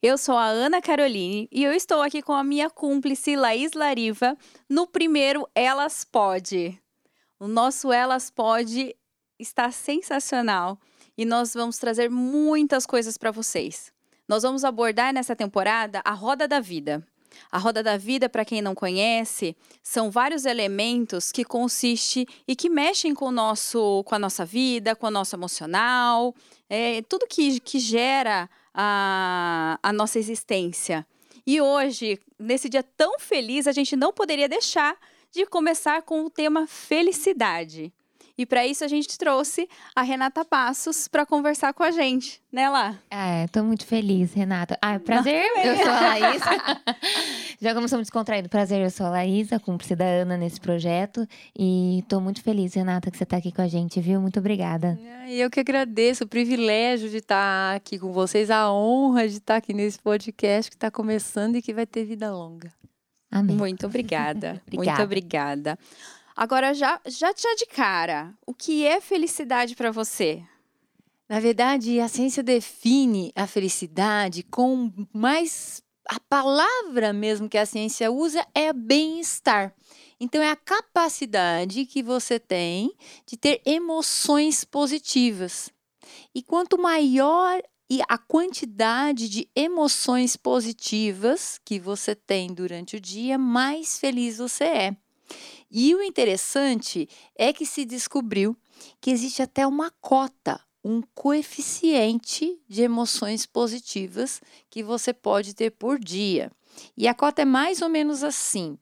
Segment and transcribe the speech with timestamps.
[0.00, 4.38] Eu sou a Ana Caroline e eu estou aqui com a minha cúmplice Laís Lariva
[4.68, 6.80] no primeiro Elas Pode.
[7.36, 8.94] O nosso Elas Pode
[9.40, 10.78] está sensacional
[11.16, 13.92] e nós vamos trazer muitas coisas para vocês.
[14.28, 17.04] Nós vamos abordar nessa temporada a roda da vida.
[17.50, 22.68] A roda da vida, para quem não conhece, são vários elementos que consiste e que
[22.68, 26.32] mexem com, o nosso, com a nossa vida, com o nosso emocional,
[26.70, 31.06] é, tudo que, que gera a, a nossa existência.
[31.46, 34.96] E hoje, nesse dia tão feliz, a gente não poderia deixar
[35.30, 37.92] de começar com o tema felicidade.
[38.38, 42.70] E para isso a gente trouxe a Renata Passos para conversar com a gente, né,
[42.70, 42.96] Lá?
[43.10, 44.78] É, tô muito feliz, Renata.
[44.80, 46.42] Ah, prazer, eu sou a Laís.
[47.60, 48.48] Já começamos descontraído.
[48.48, 51.26] Prazer, eu sou a Laísa, cúmplice da Ana nesse projeto.
[51.58, 54.20] E tô muito feliz, Renata, que você tá aqui com a gente, viu?
[54.20, 54.96] Muito obrigada.
[55.26, 59.74] Eu que agradeço o privilégio de estar aqui com vocês, a honra de estar aqui
[59.74, 62.72] nesse podcast que está começando e que vai ter vida longa.
[63.30, 63.56] Amém.
[63.56, 64.62] Muito obrigada.
[64.64, 64.76] obrigada.
[64.76, 65.78] Muito obrigada.
[66.40, 70.40] Agora, já, já, já de cara, o que é felicidade para você?
[71.28, 75.82] Na verdade, a ciência define a felicidade com mais.
[76.08, 79.74] A palavra mesmo que a ciência usa é bem-estar.
[80.20, 82.94] Então, é a capacidade que você tem
[83.26, 85.70] de ter emoções positivas.
[86.32, 93.36] E quanto maior e a quantidade de emoções positivas que você tem durante o dia,
[93.36, 94.96] mais feliz você é.
[95.70, 98.56] E o interessante é que se descobriu
[99.00, 105.98] que existe até uma cota, um coeficiente de emoções positivas que você pode ter por
[105.98, 106.50] dia.
[106.96, 108.78] E a cota é mais ou menos assim.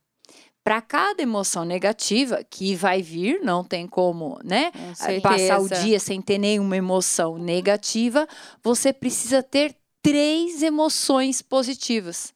[0.63, 4.73] Para cada emoção negativa que vai vir, não tem como, né?
[5.21, 8.29] Passar o dia sem ter nenhuma emoção negativa,
[8.63, 12.35] você precisa ter três emoções positivas.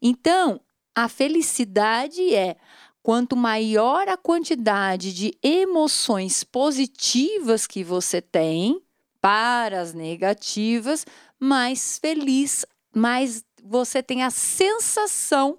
[0.00, 0.60] Então,
[0.94, 2.56] a felicidade é
[3.04, 8.80] quanto maior a quantidade de emoções positivas que você tem
[9.20, 11.04] para as negativas,
[11.38, 12.64] mais feliz,
[12.96, 15.58] mais você tem a sensação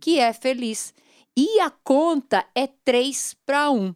[0.00, 0.94] que é feliz.
[1.36, 3.94] E a conta é 3 para 1.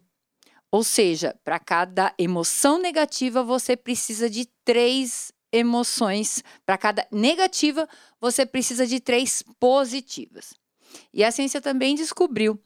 [0.71, 6.43] Ou seja, para cada emoção negativa, você precisa de três emoções.
[6.63, 10.53] Para cada negativa, você precisa de três positivas.
[11.11, 12.61] E a ciência também descobriu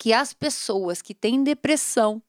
[0.00, 2.22] que as pessoas que têm depressão,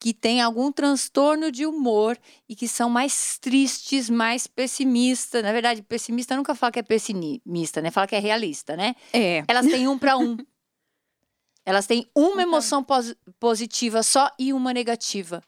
[0.00, 5.40] que têm algum transtorno de humor e que são mais tristes, mais pessimistas.
[5.44, 7.92] Na verdade, pessimista nunca fala que é pessimista, né?
[7.92, 8.96] Fala que é realista, né?
[9.12, 9.44] É.
[9.46, 10.36] Elas têm um para um.
[11.64, 15.40] Elas têm uma emoção pos positiva só e uma negativa.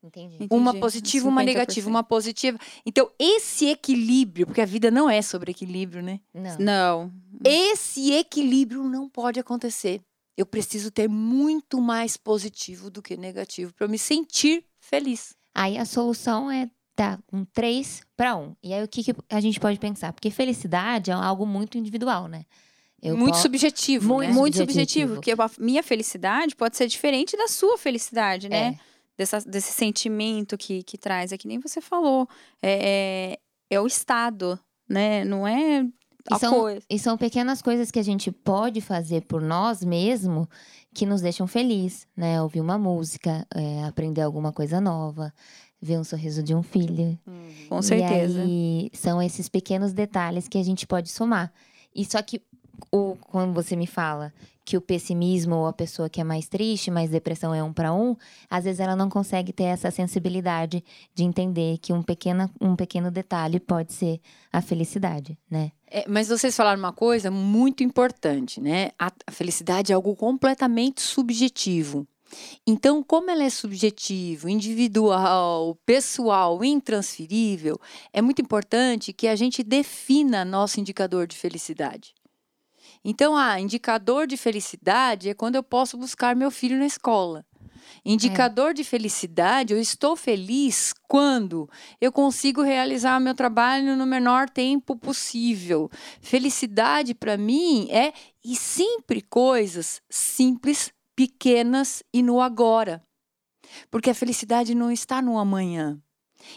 [0.00, 0.46] Entendi.
[0.50, 1.28] Uma positiva, 50%.
[1.32, 2.58] uma negativa, uma positiva.
[2.86, 6.20] Então, esse equilíbrio, porque a vida não é sobre equilíbrio, né?
[6.32, 6.58] Não.
[6.58, 7.12] Não.
[7.42, 10.02] Esse equilíbrio não pode acontecer
[10.38, 15.34] eu preciso ter muito mais positivo do que negativo para eu me sentir feliz.
[15.52, 18.56] Aí a solução é tá um 3 para 1.
[18.62, 20.12] E aí o que, que, a gente pode pensar?
[20.12, 22.44] Porque felicidade é algo muito individual, né?
[23.02, 23.42] Eu muito posso...
[23.42, 24.06] subjetivo.
[24.06, 24.34] Muito, né?
[24.34, 25.14] muito subjetivo.
[25.14, 28.68] Porque a minha felicidade pode ser diferente da sua felicidade, né?
[28.68, 28.78] É.
[29.16, 31.32] Dessa, desse sentimento que, que traz.
[31.32, 32.28] É que nem você falou.
[32.62, 35.24] É, é, é o estado, né?
[35.24, 35.84] Não é
[36.30, 40.48] e são, e são pequenas coisas que a gente pode fazer por nós mesmo
[40.92, 42.42] que nos deixam feliz, né?
[42.42, 45.32] Ouvir uma música, é, aprender alguma coisa nova,
[45.80, 47.18] ver um sorriso de um filho.
[47.26, 48.44] Hum, com certeza.
[48.46, 51.52] E são esses pequenos detalhes que a gente pode somar.
[51.94, 52.42] E só que
[52.92, 54.32] o, quando você me fala
[54.68, 57.90] que o pessimismo ou a pessoa que é mais triste, mais depressão é um para
[57.90, 58.14] um,
[58.50, 60.84] às vezes ela não consegue ter essa sensibilidade
[61.14, 64.20] de entender que um pequeno, um pequeno detalhe pode ser
[64.52, 65.72] a felicidade, né?
[65.90, 68.90] É, mas vocês falaram uma coisa muito importante, né?
[68.98, 72.06] A, a felicidade é algo completamente subjetivo.
[72.66, 77.80] Então, como ela é subjetivo, individual, pessoal, intransferível,
[78.12, 82.12] é muito importante que a gente defina nosso indicador de felicidade.
[83.04, 87.44] Então, ah, indicador de felicidade é quando eu posso buscar meu filho na escola.
[88.04, 88.74] Indicador é.
[88.74, 91.68] de felicidade, eu estou feliz quando
[92.00, 95.90] eu consigo realizar meu trabalho no menor tempo possível.
[96.20, 98.12] Felicidade para mim é
[98.44, 103.02] e sempre coisas simples, pequenas e no agora.
[103.90, 106.00] Porque a felicidade não está no amanhã.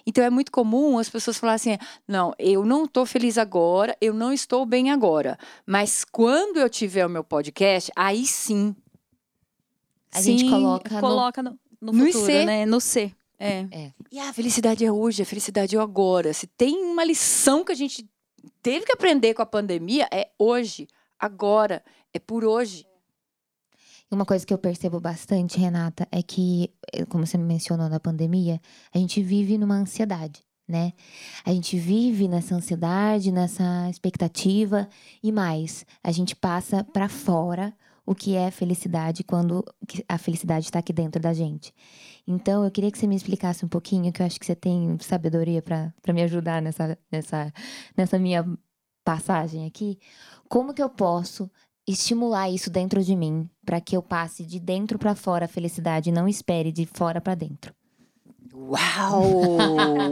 [0.05, 4.13] Então é muito comum as pessoas falarem assim: não, eu não estou feliz agora, eu
[4.13, 5.37] não estou bem agora.
[5.65, 8.75] Mas quando eu tiver o meu podcast, aí sim.
[10.13, 12.45] A sim, gente coloca, coloca no, no, no futuro, IC.
[12.45, 12.65] né?
[12.65, 13.11] No C.
[13.39, 13.65] É.
[13.71, 13.91] é.
[14.11, 16.31] E a felicidade é hoje, a felicidade é agora.
[16.33, 18.07] Se tem uma lição que a gente
[18.61, 20.87] teve que aprender com a pandemia é hoje,
[21.19, 21.83] agora,
[22.13, 22.85] é por hoje.
[24.11, 28.59] Uma coisa que eu percebo bastante, Renata, é que, eh, como você mencionou na pandemia,
[28.93, 30.91] a gente vive numa ansiedade, né?
[31.45, 34.89] A gente vive nessa ansiedade, nessa expectativa
[35.23, 37.73] e mais, a gente passa para fora
[38.05, 39.63] o que é felicidade quando
[40.09, 41.73] a felicidade está aqui dentro da gente.
[42.27, 44.97] Então, eu queria que você me explicasse um pouquinho, que eu acho que você tem
[44.99, 47.53] sabedoria para me ajudar nessa, nessa,
[47.95, 48.45] nessa minha
[49.05, 49.97] passagem aqui.
[50.49, 51.49] Como que eu posso
[51.91, 56.09] estimular isso dentro de mim para que eu passe de dentro para fora a felicidade
[56.09, 57.73] e não espere de fora para dentro?
[58.53, 59.57] Uau!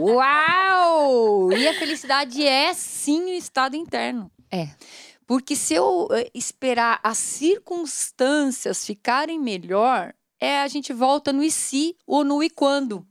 [0.00, 1.52] Uau!
[1.52, 4.30] E a felicidade é sim o estado interno.
[4.50, 4.68] É.
[5.26, 11.50] Porque se eu eh, esperar as circunstâncias ficarem melhor, é a gente volta no e
[11.50, 13.06] se ou no e quando.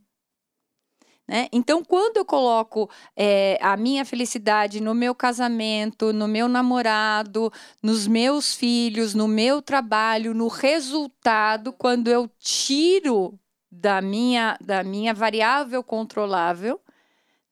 [1.29, 1.47] Né?
[1.51, 7.53] Então, quando eu coloco é, a minha felicidade no meu casamento, no meu namorado,
[7.83, 13.39] nos meus filhos, no meu trabalho, no resultado, quando eu tiro
[13.71, 16.81] da minha, da minha variável controlável,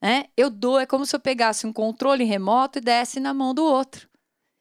[0.02, 0.24] né?
[0.36, 3.64] eu dou, é como se eu pegasse um controle remoto e desse na mão do
[3.64, 4.07] outro.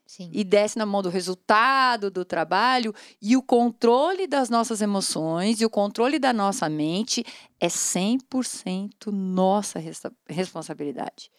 [0.08, 0.30] Sim.
[0.34, 5.66] e desce na mão do resultado do trabalho e o controle das nossas emoções e
[5.66, 7.26] o controle da nossa mente
[7.60, 9.80] é 100% nossa
[10.30, 11.30] responsabilidade.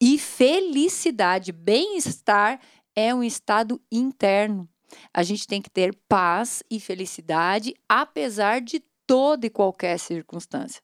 [0.00, 2.58] E felicidade, bem-estar
[2.94, 4.68] é um estado interno.
[5.12, 10.82] A gente tem que ter paz e felicidade apesar de toda e qualquer circunstância.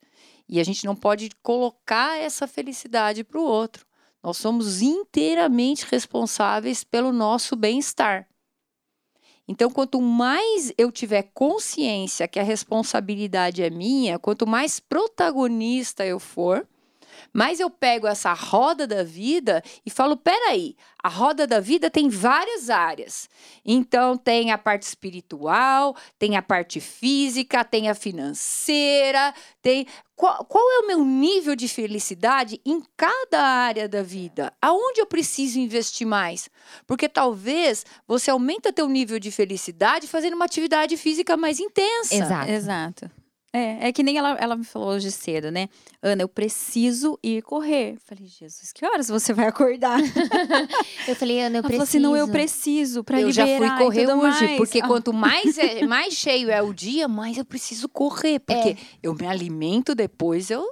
[0.48, 3.86] E a gente não pode colocar essa felicidade para o outro.
[4.22, 8.28] Nós somos inteiramente responsáveis pelo nosso bem-estar.
[9.48, 16.20] Então, quanto mais eu tiver consciência que a responsabilidade é minha, quanto mais protagonista eu
[16.20, 16.66] for,
[17.32, 22.08] mas eu pego essa roda da vida e falo: peraí, a roda da vida tem
[22.08, 23.28] várias áreas.
[23.64, 29.86] Então, tem a parte espiritual, tem a parte física, tem a financeira, tem.
[30.14, 34.52] Qual, qual é o meu nível de felicidade em cada área da vida?
[34.62, 36.48] Aonde eu preciso investir mais?
[36.86, 42.14] Porque talvez você aumenta teu nível de felicidade fazendo uma atividade física mais intensa.
[42.14, 42.50] Exato.
[42.50, 43.21] Exato.
[43.54, 45.68] É, é que nem ela, ela me falou hoje cedo, né?
[46.02, 47.94] Ana, eu preciso ir correr.
[47.94, 50.00] Eu falei, Jesus, que horas você vai acordar?
[51.06, 51.70] eu falei, Ana, eu ela preciso.
[51.70, 54.56] Falou assim, não, eu preciso para liberar Eu já fui correr hoje, mais.
[54.56, 54.86] porque ah.
[54.86, 58.38] quanto mais, é, mais cheio é o dia, mais eu preciso correr.
[58.38, 58.76] Porque é.
[59.02, 60.66] eu me alimento depois, eu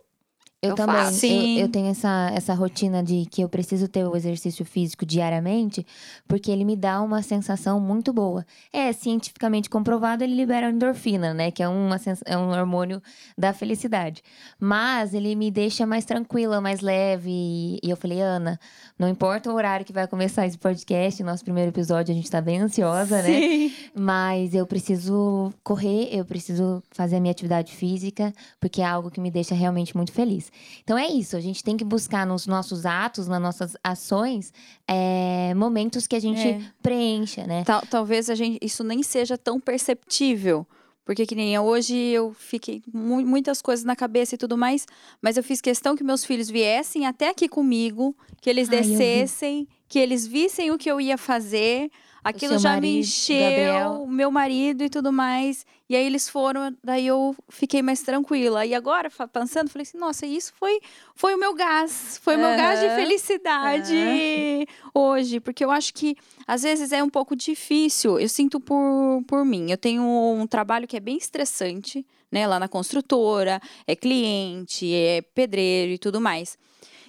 [0.63, 1.59] eu, eu também.
[1.59, 5.87] Eu, eu, tenho essa, essa rotina de que eu preciso ter o exercício físico diariamente,
[6.29, 8.45] porque ele me dá uma sensação muito boa.
[8.71, 11.51] É cientificamente comprovado, ele libera endorfina, né?
[11.51, 13.03] Que é, uma, é um hormônio
[13.39, 14.23] da felicidade.
[14.59, 17.79] Mas ele me deixa mais tranquila, mais leve.
[17.83, 18.61] E eu falei, Ana,
[18.99, 22.41] não importa o horário que vai começar esse podcast, nosso primeiro episódio, a gente tá
[22.41, 23.33] bem ansiosa, né?
[23.33, 23.69] Sim.
[23.69, 23.75] né?
[23.95, 28.31] Mas eu preciso correr, eu preciso fazer a minha atividade física,
[28.61, 30.50] porque é algo que me deixa realmente muito feliz.
[30.83, 34.53] Então é isso, a gente tem que buscar nos nossos atos, nas nossas ações,
[34.87, 36.61] é, momentos que a gente é.
[36.83, 37.65] preencha, né?
[37.65, 40.67] Tal, talvez a gente, isso nem seja tão perceptível.
[41.05, 44.87] Porque que nem hoje eu fiquei mu muitas coisas na cabeça e tudo mais,
[45.21, 49.67] mas eu fiz questão que meus filhos viessem até aqui comigo, que eles Ai, descessem,
[49.89, 51.91] que eles vissem o que eu ia fazer.
[52.23, 55.65] Aquilo já marido, me encheu, o meu marido e tudo mais.
[55.89, 58.65] E aí eles foram, daí eu fiquei mais tranquila.
[58.65, 60.79] E agora, pensando, falei assim, nossa, isso foi,
[61.17, 62.21] foi o meu gás.
[62.23, 63.97] Foi o meu gás de felicidade
[64.95, 65.41] hoje.
[65.41, 68.21] Porque eu acho que, às vezes, é um pouco difícil.
[68.21, 69.71] Eu sinto por, por mim.
[69.71, 72.47] Eu tenho um trabalho que é bem estressante, né?
[72.47, 76.57] Lá na construtora, é cliente, é pedreiro e tudo mais.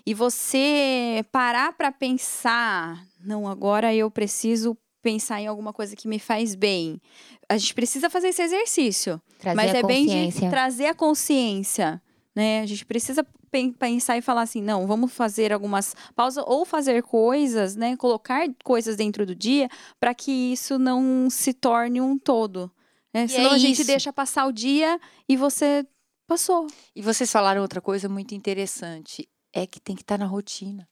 [0.06, 6.20] E você parar para pensar, não, agora eu preciso pensar em alguma coisa que me
[6.20, 7.02] faz bem.
[7.50, 9.22] A gente precisa fazer esse exercício.
[9.40, 12.02] Trazer mas é bem de trazer a consciência.
[12.36, 12.62] Né?
[12.62, 13.26] A gente precisa
[13.78, 17.98] pensar e falar assim, não, vamos fazer algumas pausas ou fazer coisas, né?
[17.98, 19.68] Colocar coisas dentro do dia
[20.00, 22.72] para que isso não se torne um todo.
[23.14, 23.28] Né?
[23.28, 25.86] Senão é a gente deixa passar o dia e você
[26.26, 26.68] passou.
[26.96, 29.28] E vocês falaram outra coisa muito interessante.
[29.54, 30.88] É que tem que estar tá na rotina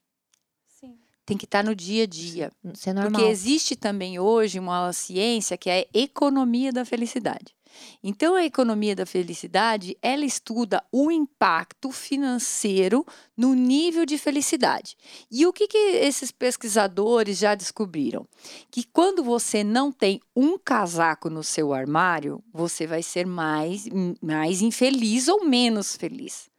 [1.24, 2.50] tem que estar no dia a dia.
[2.72, 3.12] Isso é normal.
[3.12, 7.54] Porque existe também hoje uma ciência que é a economia da felicidade.
[8.02, 13.04] Então, a economia da felicidade, ela estuda o impacto financeiro
[13.36, 14.96] no nível de felicidade.
[15.30, 18.26] E o que, que esses pesquisadores já descobriram?
[18.70, 23.86] Que quando você não tem um casaco no seu armário, você vai ser mais,
[24.20, 26.49] mais infeliz ou menos feliz.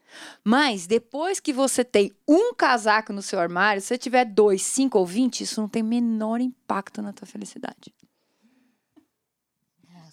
[0.43, 4.97] Mas depois que você tem um casaco no seu armário, se você tiver dois, cinco
[4.99, 7.93] ou vinte, isso não tem menor impacto na tua felicidade.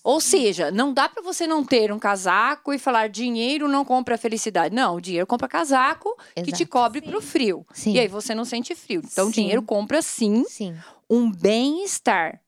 [0.05, 4.17] Ou seja, não dá para você não ter um casaco e falar dinheiro não compra
[4.17, 4.75] felicidade.
[4.75, 6.69] Não, o dinheiro compra casaco que te Exato.
[6.69, 7.67] cobre pro frio.
[7.75, 7.93] Sim.
[7.93, 9.03] E aí você não sente frio.
[9.05, 9.43] Então, o Sim.
[9.43, 10.75] dinheiro compra sim Sim.
[11.11, 12.41] um bem-estar.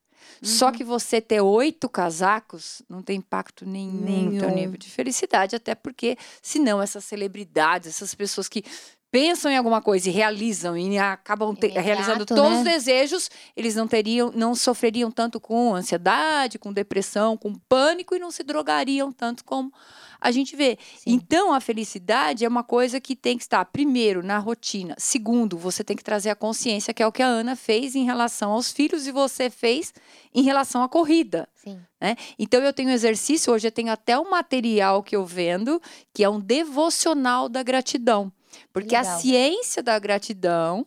[0.43, 0.49] Uhum.
[0.49, 4.55] Só que você ter oito casacos não tem impacto nenhum, no teu Nenhum.
[4.55, 8.65] nível de felicidade, até porque, senão, essas celebridades, essas pessoas que
[9.13, 12.73] pensam em alguma coisa e realizam e acabam te- Imediato, realizando todos os né?
[12.73, 18.31] desejos, eles não teriam, não sofreriam tanto com ansiedade, com depressão, com pânico e não
[18.31, 19.73] se drogariam tanto como
[20.21, 20.79] a gente vê.
[20.97, 21.13] Sim.
[21.13, 24.95] Então, a felicidade é uma coisa que tem que estar, primeiro, na rotina.
[24.99, 28.05] Segundo, você tem que trazer a consciência, que é o que a Ana fez em
[28.05, 29.93] relação aos filhos e você fez
[30.35, 31.49] em relação à corrida.
[31.55, 31.81] Sim.
[32.39, 35.81] Então, eu tenho exercício, hoje eu tenho até um material que eu vendo,
[36.13, 38.33] que é um devocional da gratidão.
[38.73, 39.21] Porque a Legal.
[39.21, 40.87] ciência da gratidão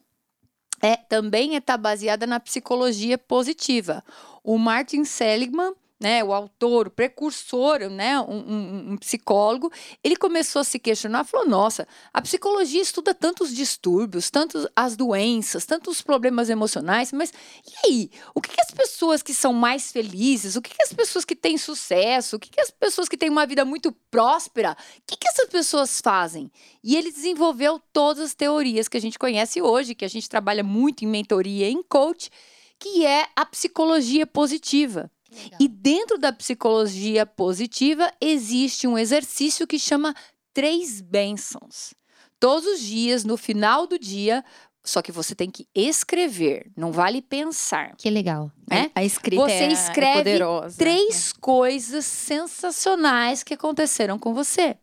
[0.82, 4.04] é, também está baseada na psicologia positiva.
[4.44, 5.74] O Martin Seligman,
[6.04, 9.72] né, o autor, o precursor, né, um, um- um psicólogo,
[10.04, 15.66] ele começou a se questionar, falou: nossa, a psicologia estuda tantos distúrbios, tantos as doenças,
[15.66, 17.32] tantos problemas emocionais, mas
[17.66, 18.12] e aí?
[18.36, 21.36] O que, que as pessoas que são mais felizes, o que, que as pessoas que
[21.38, 25.16] têm sucesso, o que, que as pessoas que têm uma vida muito próspera, o que,
[25.16, 26.52] que essas pessoas fazem?
[26.84, 30.64] E ele desenvolveu todas as teorias que a gente conhece hoje, que a gente trabalha
[30.64, 32.30] muito em mentoria, em coach,
[32.78, 35.10] que é a psicologia positiva.
[35.60, 40.14] E dentro da psicologia positiva existe um exercício que chama
[40.54, 41.94] três bênçãos.
[42.40, 44.44] Todos os dias, no final do dia,
[44.84, 47.96] só que você tem que escrever, não vale pensar.
[47.96, 48.52] Que legal.
[48.70, 48.92] né?
[48.94, 50.78] A escrita Você é, é escreve poderosa.
[50.78, 54.78] Três coisas sensacionais que aconteceram com você.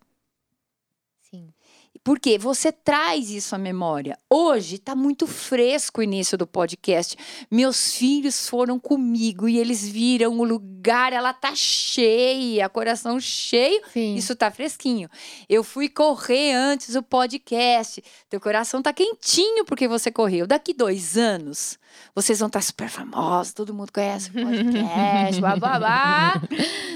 [2.03, 4.19] Porque você traz isso à memória.
[4.29, 7.15] Hoje está muito fresco o início do podcast.
[7.51, 13.83] Meus filhos foram comigo e eles viram o lugar, ela tá cheia, coração cheio.
[13.93, 14.15] Sim.
[14.15, 15.11] Isso tá fresquinho.
[15.47, 18.03] Eu fui correr antes do podcast.
[18.31, 20.47] Teu coração tá quentinho porque você correu.
[20.47, 21.79] Daqui dois anos,
[22.15, 26.43] vocês vão estar super famosos, todo mundo conhece o podcast, blá, blá, blá.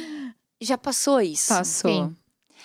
[0.62, 1.48] Já passou isso.
[1.48, 2.10] Passou.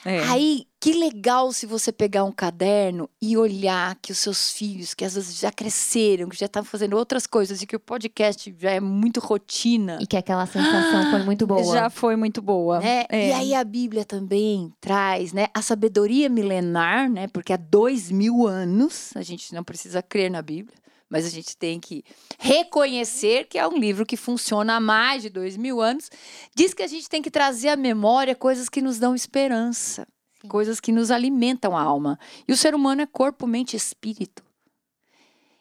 [0.06, 0.24] É.
[0.24, 5.04] Aí, que legal se você pegar um caderno e olhar que os seus filhos, que
[5.04, 8.72] às vezes já cresceram, que já estão fazendo outras coisas e que o podcast já
[8.72, 10.00] é muito rotina.
[10.02, 11.74] E que aquela sensação foi muito boa.
[11.74, 12.80] Já foi muito boa.
[12.80, 13.06] né?
[13.10, 13.28] É.
[13.30, 17.28] E aí a Bíblia também traz né, a sabedoria milenar, né?
[17.28, 20.78] Porque há dois mil anos a gente não precisa crer na Bíblia,
[21.10, 22.06] mas a gente tem que
[22.38, 26.10] reconhecer que é um livro que funciona há mais de dois mil anos.
[26.56, 30.08] Diz que a gente tem que trazer à memória coisas que nos dão esperança,
[30.48, 32.18] Coisas que nos alimentam a alma.
[32.48, 34.44] E o ser humano é corpo, mente e espírito.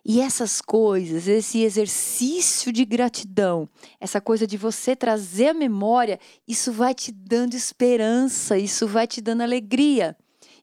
[0.05, 3.69] E essas coisas, esse exercício de gratidão,
[4.01, 9.21] essa coisa de você trazer a memória, isso vai te dando esperança, isso vai te
[9.21, 10.17] dando alegria.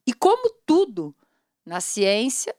[0.08, 1.14] E como tudo
[1.64, 2.56] na ciência,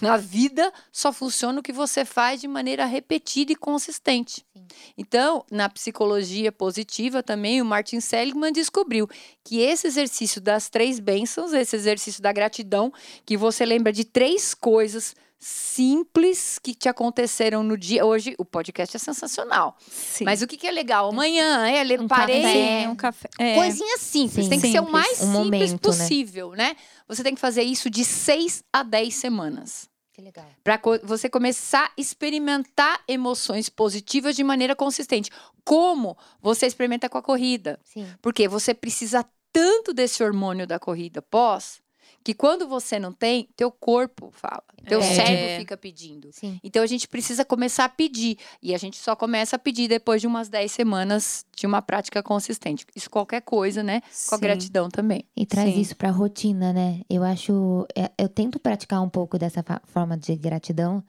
[0.00, 4.44] na vida, só funciona o que você faz de maneira repetida e consistente.
[4.56, 4.66] Sim.
[4.96, 9.08] Então, na psicologia positiva também, o Martin Seligman descobriu
[9.44, 12.92] que esse exercício das três bênçãos, esse exercício da gratidão,
[13.24, 18.04] que você lembra de três coisas simples que te aconteceram no dia.
[18.04, 19.76] Hoje, o podcast é sensacional.
[19.88, 20.24] Sim.
[20.24, 21.08] Mas o que, que é legal?
[21.10, 22.42] Amanhã, é, Um parei.
[22.42, 22.88] café.
[22.88, 23.28] Um café.
[23.38, 23.54] É.
[23.54, 24.50] Coisinha simples, Sim.
[24.50, 25.78] tem que ser o mais Um simples momento, né?
[25.78, 26.76] possível, né?
[27.08, 29.88] Você tem que fazer isso de seis a dez semanas.
[30.12, 30.46] Que legal.
[30.62, 35.30] Para você começar a experimentar emoções positivas de maneira consistente.
[35.64, 37.78] Como você experimenta com a corrida.
[37.84, 38.06] Sim.
[38.20, 41.80] Porque você precisa tanto desse hormônio da corrida pós,
[42.24, 45.02] que quando você não tem, teu corpo fala, teu É.
[45.14, 46.28] cérebro fica pedindo.
[46.32, 46.60] Sim.
[46.62, 48.36] Então a gente precisa começar a pedir.
[48.62, 52.22] E a gente só começa a pedir depois de umas 10 semanas de uma prática
[52.22, 52.84] consistente.
[52.94, 54.02] Isso qualquer coisa, né?
[54.28, 55.24] Com a gratidão também.
[55.36, 55.80] E traz Sim.
[55.80, 57.00] isso pra rotina, né?
[57.08, 57.86] Eu acho.
[57.96, 61.02] é, Eu tento praticar um pouco dessa forma de gratidão,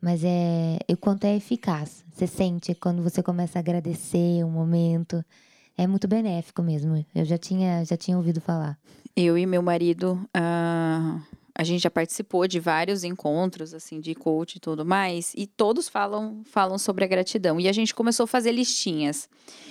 [0.00, 0.78] mas é.
[0.90, 2.02] O quanto é eficaz.
[2.14, 5.22] Você sente quando você começa a agradecer um momento.
[5.76, 7.04] É muito benéfico mesmo.
[7.14, 8.78] Eu já tinha, já tinha ouvido falar.
[9.16, 11.20] Eu e meu marido, ah,
[11.56, 15.88] a gente já participou de vários encontros, assim, de coach e tudo mais, e todos
[15.88, 17.60] falam, falam sobre a gratidão.
[17.60, 19.28] E a gente começou a fazer listinhas.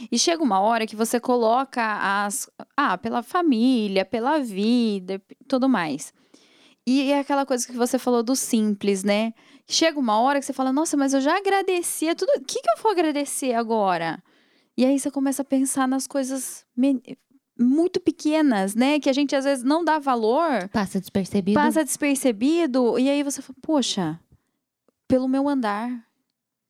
[0.10, 1.82] E chega uma hora que você coloca
[2.26, 2.50] as.
[2.78, 6.14] Ah, pela família, pela vida, tudo mais.
[6.88, 9.34] E é aquela coisa que você falou do simples, né?
[9.68, 12.30] Chega uma hora que você fala, nossa, mas eu já agradeci a tudo.
[12.38, 14.22] O que, que eu vou agradecer agora?
[14.78, 16.66] E aí você começa a pensar nas coisas
[17.58, 19.00] muito pequenas, né?
[19.00, 21.60] Que a gente às vezes não dá valor, Passa despercebido.
[21.60, 24.20] passa despercebido, e aí você fala, poxa,
[25.08, 25.92] pelo meu andar,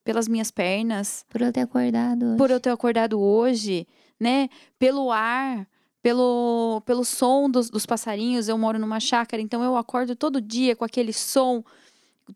[0.04, 2.34] pelas minhas pernas, Por eu ter acordado.
[2.36, 3.86] por eu ter acordado hoje,
[4.20, 4.48] né?
[4.78, 5.66] Pelo ar,
[6.02, 8.46] pelo, pelo som dos, dos passarinhos.
[8.48, 11.64] Eu moro numa chácara, então eu acordo todo dia com aquele som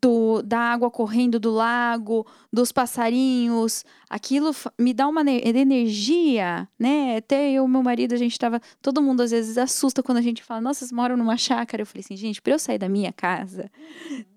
[0.01, 3.85] do, da água correndo do lago, dos passarinhos.
[4.09, 7.17] Aquilo me dá uma ne- energia, né?
[7.17, 8.61] Até eu e meu marido, a gente tava.
[8.83, 11.83] Todo mundo às vezes assusta quando a gente fala, nossa, vocês moram numa chácara.
[11.83, 13.71] Eu falei assim, gente, pra eu sair da minha casa.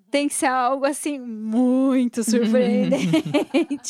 [0.10, 3.24] Tem que ser algo assim muito surpreendente.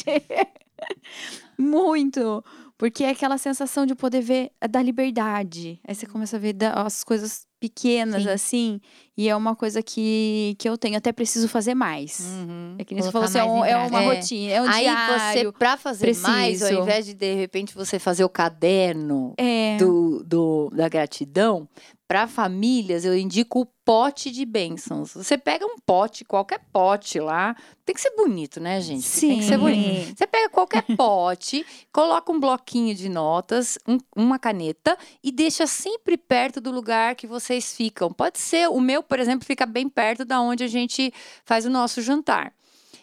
[1.58, 2.44] muito.
[2.78, 5.80] Porque é aquela sensação de poder ver a da liberdade.
[5.88, 8.30] Aí você começa a ver as coisas pequenas, Sim.
[8.30, 8.82] assim.
[9.16, 10.98] E é uma coisa que, que eu tenho.
[10.98, 12.20] Até preciso fazer mais.
[12.20, 12.76] Uhum.
[12.80, 14.06] É que nem você Colocar falou assim, é, um- é uma É.
[14.16, 15.54] rotina, é um Aí você, diário.
[15.54, 16.82] pra fazer mais, ao preciso.
[16.82, 19.78] invés de de repente você fazer o caderno É.
[19.78, 21.70] do, do- da gratidão,
[22.08, 25.14] para famílias eu indico o pote de bênçãos.
[25.14, 29.10] Você pega um pote, qualquer pote lá, tem que ser bonito, né, gente?
[29.20, 30.14] Tem que ser bonito.
[30.18, 36.18] Você pega qualquer pote, coloca um bloquinho de notas, um- uma caneta e deixa sempre
[36.18, 38.12] perto do lugar que vocês ficam.
[38.14, 41.70] Pode ser, o meu, por exemplo, fica bem perto da onde a gente faz o
[41.70, 42.54] nosso jantar.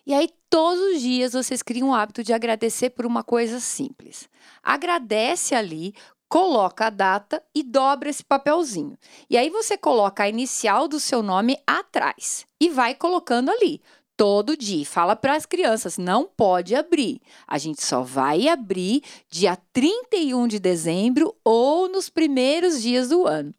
[0.07, 4.27] E aí, todos os dias, vocês criam o hábito de agradecer por uma coisa simples.
[4.63, 5.95] Agradece ali,
[6.31, 8.97] coloca a data e dobra esse papelzinho.
[9.29, 13.83] E aí, você coloca a inicial do seu nome atrás e vai colocando ali
[14.17, 14.87] todo dia.
[14.87, 17.21] Fala para as crianças, não pode abrir.
[17.47, 23.55] A gente só vai abrir dia 31 de dezembro ou nos primeiros dias do ano.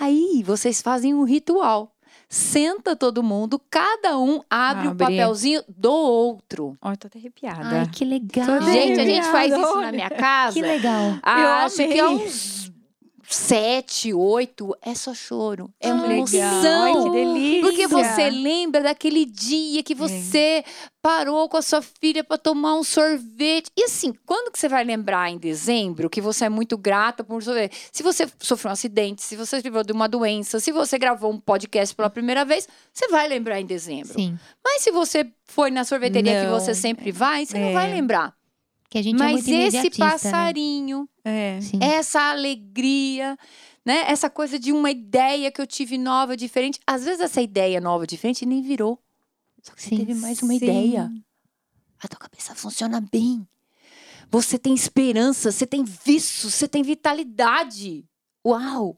[0.00, 1.92] Aí vocês fazem um ritual.
[2.28, 6.76] Senta todo mundo, cada um abre o papelzinho do outro.
[6.82, 7.80] Ó, eu tô até arrepiada.
[7.80, 8.62] Ai, que legal.
[8.62, 9.92] Gente, a gente faz isso na olha.
[9.92, 10.54] minha casa.
[10.54, 11.18] Que legal.
[11.22, 12.65] Ah, acho que é uns
[13.28, 14.76] sete, oito.
[14.82, 15.70] É só choro.
[15.80, 16.82] É uma Ai, emoção.
[16.82, 17.60] Ai, que delícia.
[17.62, 20.64] Porque você lembra daquele dia que você
[21.02, 23.70] parou com a sua filha para tomar um sorvete.
[23.76, 27.42] E assim, quando que você vai lembrar em dezembro que você é muito grata por
[27.42, 27.76] sorvete?
[27.92, 31.38] Se você sofreu um acidente, se você viveu de uma doença, se você gravou um
[31.38, 34.14] podcast pela primeira vez, você vai lembrar em dezembro.
[34.14, 34.38] Sim.
[34.64, 36.58] Mas se você foi na sorveteria que Não.
[36.60, 37.60] você sempre vai, você É.
[37.60, 38.34] não vai lembrar.
[38.88, 40.10] Que a gente é Mas muito esse imediatista, né?
[40.10, 41.58] passarinho, É.
[41.80, 43.36] Essa alegria,
[43.84, 44.04] né?
[44.06, 46.78] Essa coisa de uma ideia que eu tive nova, diferente.
[46.86, 48.98] Às vezes essa ideia nova, diferente, nem virou.
[49.62, 49.96] Só que você Sim.
[49.98, 50.56] teve mais uma Sim.
[50.56, 51.10] ideia.
[52.02, 53.46] A tua cabeça funciona bem.
[54.30, 58.04] Você tem esperança, você tem vício, você tem vitalidade.
[58.46, 58.96] Uau!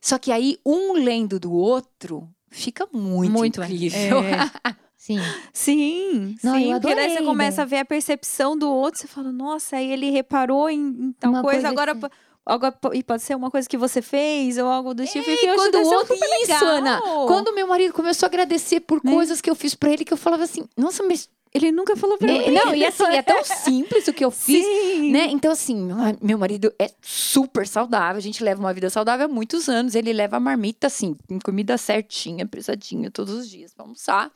[0.00, 4.20] Só que aí, um lendo do outro, fica muito, Muito, incrível.
[4.22, 4.50] é.
[4.98, 5.18] Sim.
[5.52, 6.72] Sim, Não, sim.
[6.72, 9.76] eu porque daí adorei você começa a ver a percepção do outro, você fala, nossa,
[9.76, 11.94] aí ele reparou em, em tal coisa, coisa agora.
[11.94, 15.30] que- e pode ser uma coisa que você fez ou algo do tipo.
[15.30, 16.14] e que eu acho quando o outro.
[16.42, 16.64] Isso.
[16.64, 17.00] Ana.
[17.26, 19.12] Quando meu marido começou a agradecer por Né?
[19.12, 21.28] coisas que eu fiz pra ele, que eu falava assim, nossa, mas.
[21.54, 22.54] Ele nunca falou pra É, mim.
[22.54, 24.62] não, e assim, é tão simples o que eu fiz.
[24.62, 25.10] Sim.
[25.10, 25.28] Né?
[25.30, 28.18] Então, assim, meu, meu marido é super saudável.
[28.18, 29.94] A gente leva uma vida saudável há muitos anos.
[29.94, 34.30] Ele leva a marmita, assim, com comida certinha, pesadinha, todos os dias pra almoçar.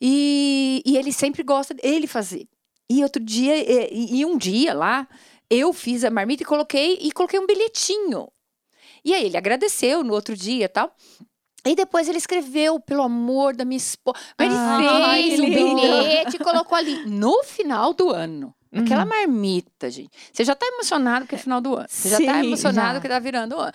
[0.00, 2.46] E, e ele sempre gosta ele fazer.
[2.88, 3.54] E outro dia,
[3.90, 5.08] e, e um dia lá,
[5.48, 8.28] eu fiz a marmita e coloquei, e coloquei um bilhetinho.
[9.04, 10.94] E aí ele agradeceu no outro dia e tal.
[11.66, 14.18] E depois ele escreveu, pelo amor da minha esposa.
[14.38, 18.54] Mas ele Ai, fez que um bilhete e colocou ali no final do ano.
[18.74, 18.82] Uhum.
[18.82, 20.10] Aquela marmita, gente.
[20.32, 21.86] Você já tá emocionado que é final do ano.
[21.88, 23.00] Você já tá Sim, emocionado já.
[23.00, 23.72] que tá virando o ano.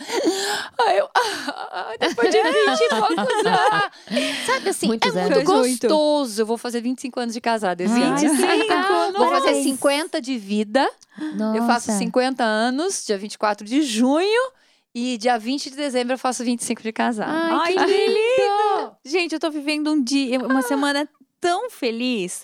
[0.82, 4.46] Aí eu, ah, depois de 20 e poucos anos.
[4.46, 5.36] Sabe assim, Muitos é anos.
[5.36, 6.42] muito gostoso.
[6.42, 8.18] Eu vou fazer 25 anos de casada esse Ai, ano.
[8.18, 8.40] 25,
[9.18, 9.64] Vou fazer nossa.
[9.64, 10.90] 50 de vida.
[11.36, 11.58] Nossa.
[11.58, 14.52] Eu faço 50 anos, dia 24 de junho.
[14.94, 17.32] E dia 20 de dezembro eu faço 25 de casada.
[17.32, 18.92] Ai, Ai, que que lindo!
[19.06, 21.08] Gente, eu tô vivendo um dia, uma semana
[21.40, 22.44] tão feliz.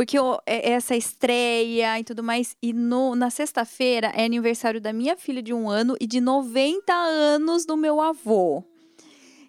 [0.00, 2.56] Porque eu- é- essa estreia e tudo mais.
[2.62, 6.90] E no, na sexta-feira é aniversário da minha filha de um ano e de 90
[6.94, 8.64] anos do meu avô.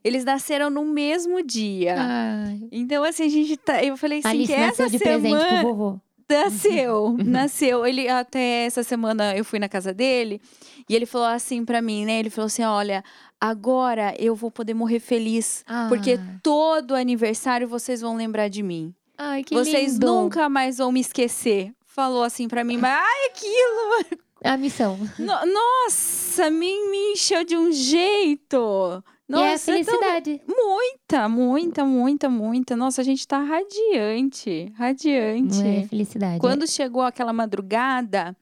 [0.03, 1.95] Eles nasceram no mesmo dia.
[1.97, 2.59] Ai.
[2.69, 3.81] Então, assim, a gente tá.
[3.81, 5.59] Eu falei assim, Alice que essa nasceu de presente semana.
[5.61, 5.99] pro vovô.
[6.29, 7.85] Nasceu, nasceu.
[7.85, 10.41] Ele até essa semana eu fui na casa dele
[10.89, 12.19] e ele falou assim pra mim, né?
[12.19, 13.03] Ele falou assim: "Olha,
[13.39, 16.39] agora eu vou poder morrer feliz, porque Ah.
[16.43, 18.93] todo aniversário vocês vão lembrar de mim.
[19.23, 20.07] Ai, que vocês lindo.
[20.07, 24.21] nunca mais vão me esquecer." Falou assim pra mim, mas ai, aquilo.
[24.43, 24.97] A missão.
[25.19, 29.03] no- nossa, me, me encheu de um jeito.
[29.29, 30.41] Nossa, e é a tão- felicidade.
[30.47, 32.75] muita, muita, muita, muita.
[32.75, 35.61] Nossa, a gente tá radiante, radiante.
[35.65, 36.39] É felicidade.
[36.39, 38.35] Quando chegou aquela madrugada,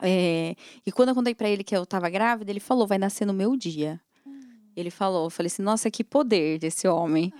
[0.00, 0.54] É,
[0.86, 3.32] e quando eu contei pra ele que eu tava grávida, ele falou, vai nascer no
[3.34, 4.00] meu dia.
[4.76, 7.32] Ele falou, eu falei assim, nossa, que poder desse homem.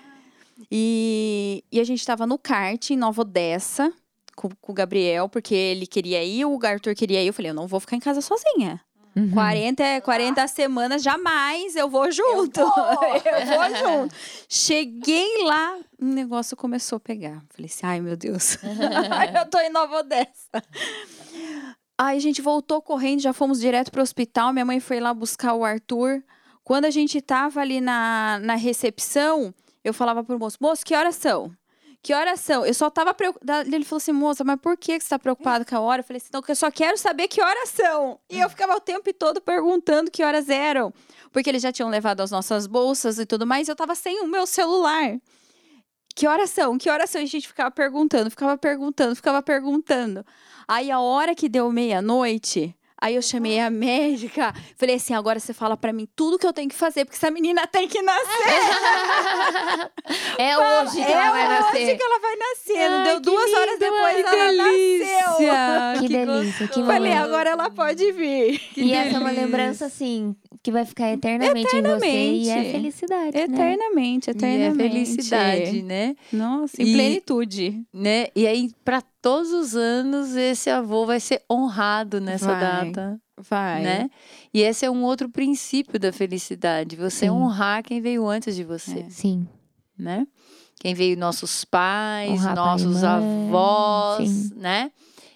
[0.71, 3.93] E, e a gente tava no kart em Nova Odessa
[4.39, 7.27] com, com o Gabriel, porque ele queria ir, o Arthur queria ir.
[7.27, 8.81] Eu falei, eu não vou ficar em casa sozinha.
[9.17, 9.33] Uhum.
[9.33, 12.61] 40, é 40 semanas, jamais eu vou junto.
[12.61, 14.15] Eu vou, junto.
[14.49, 17.43] Cheguei lá, o negócio começou a pegar.
[17.51, 20.63] Falei assim, ai meu Deus, eu tô em Nova Odessa.
[22.01, 24.53] Aí a gente voltou correndo, já fomos direto pro hospital.
[24.53, 26.23] Minha mãe foi lá buscar o Arthur.
[26.63, 29.53] Quando a gente tava ali na, na recepção,
[29.89, 31.53] eu falava pro moço, moço, que horas são?
[32.03, 32.65] Que horas são?
[32.65, 33.63] Eu só tava preocupada.
[33.67, 36.01] Ele falou assim, moça, mas por que você tá preocupada com a hora?
[36.01, 38.21] Eu falei assim, não, que eu só quero saber que horas são.
[38.31, 40.93] E eu ficava o tempo todo perguntando que horas eram.
[41.33, 43.67] Porque eles já tinham levado as nossas bolsas e tudo mais.
[43.67, 45.19] E eu tava sem o meu celular.
[46.15, 46.79] Que horas são?
[46.79, 47.21] Que horas são?
[47.21, 50.25] E a gente ficava perguntando, ficava perguntando, ficava perguntando.
[50.67, 55.53] Aí a hora que deu meia-noite, aí eu chamei a médica, falei assim: agora você
[55.55, 58.29] fala pra mim tudo que eu tenho que fazer, porque essa menina tem que nascer.
[60.39, 61.97] é hoje que é ela vai hoje nascer.
[61.97, 62.77] que ela vai nascer.
[62.79, 65.39] Ai, deu que duas horas lindo, depois ai, ela nasceu.
[65.39, 65.95] delícia.
[66.01, 67.25] Que delícia, que Falei, momento.
[67.25, 68.61] agora ela pode vir.
[68.77, 69.45] E essa é uma delícia.
[69.47, 72.07] lembrança, assim, que vai ficar eternamente, em você.
[72.07, 72.73] E é Eternamente.
[72.73, 73.43] felicidade, né?
[73.45, 74.91] Eternamente, E é eternamente.
[74.91, 76.15] felicidade, né?
[76.33, 77.83] Nossa, em E- plenitude.
[77.93, 78.27] né?
[78.35, 82.61] E aí, para todos os anos, esse avô vai ser honrado nessa Vai.
[82.61, 83.83] data, Vai.
[83.83, 84.11] né?
[84.53, 87.31] E esse é um outro princípio da felicidade, você Sim.
[87.31, 89.11] honrar quem veio antes de você, É.
[89.11, 89.47] Sim.
[89.97, 90.27] né?
[90.81, 94.51] Quem veio nossos pais, Honrar nossos avós, sim.
[94.57, 94.93] né?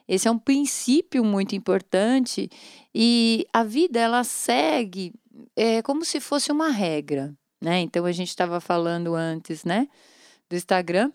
[0.06, 2.48] Esse é um princípio muito importante
[2.94, 5.12] e a vida ela segue
[5.56, 7.80] é, como se fosse uma regra, né?
[7.80, 9.88] Então a gente estava falando antes, né,
[10.48, 11.10] do Instagram.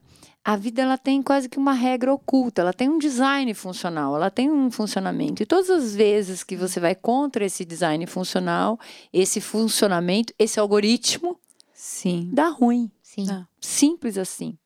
[0.47, 4.31] A vida ela tem quase que uma regra oculta, ela tem um design funcional, ela
[4.31, 5.43] tem um funcionamento.
[5.43, 8.79] E todas as vezes que você vai contra esse design funcional,
[9.11, 11.37] esse funcionamento, esse algoritmo,
[11.73, 12.29] Sim.
[12.31, 12.89] dá ruim.
[13.03, 13.25] Sim.
[13.29, 13.45] Ah.
[13.59, 14.57] Simples assim.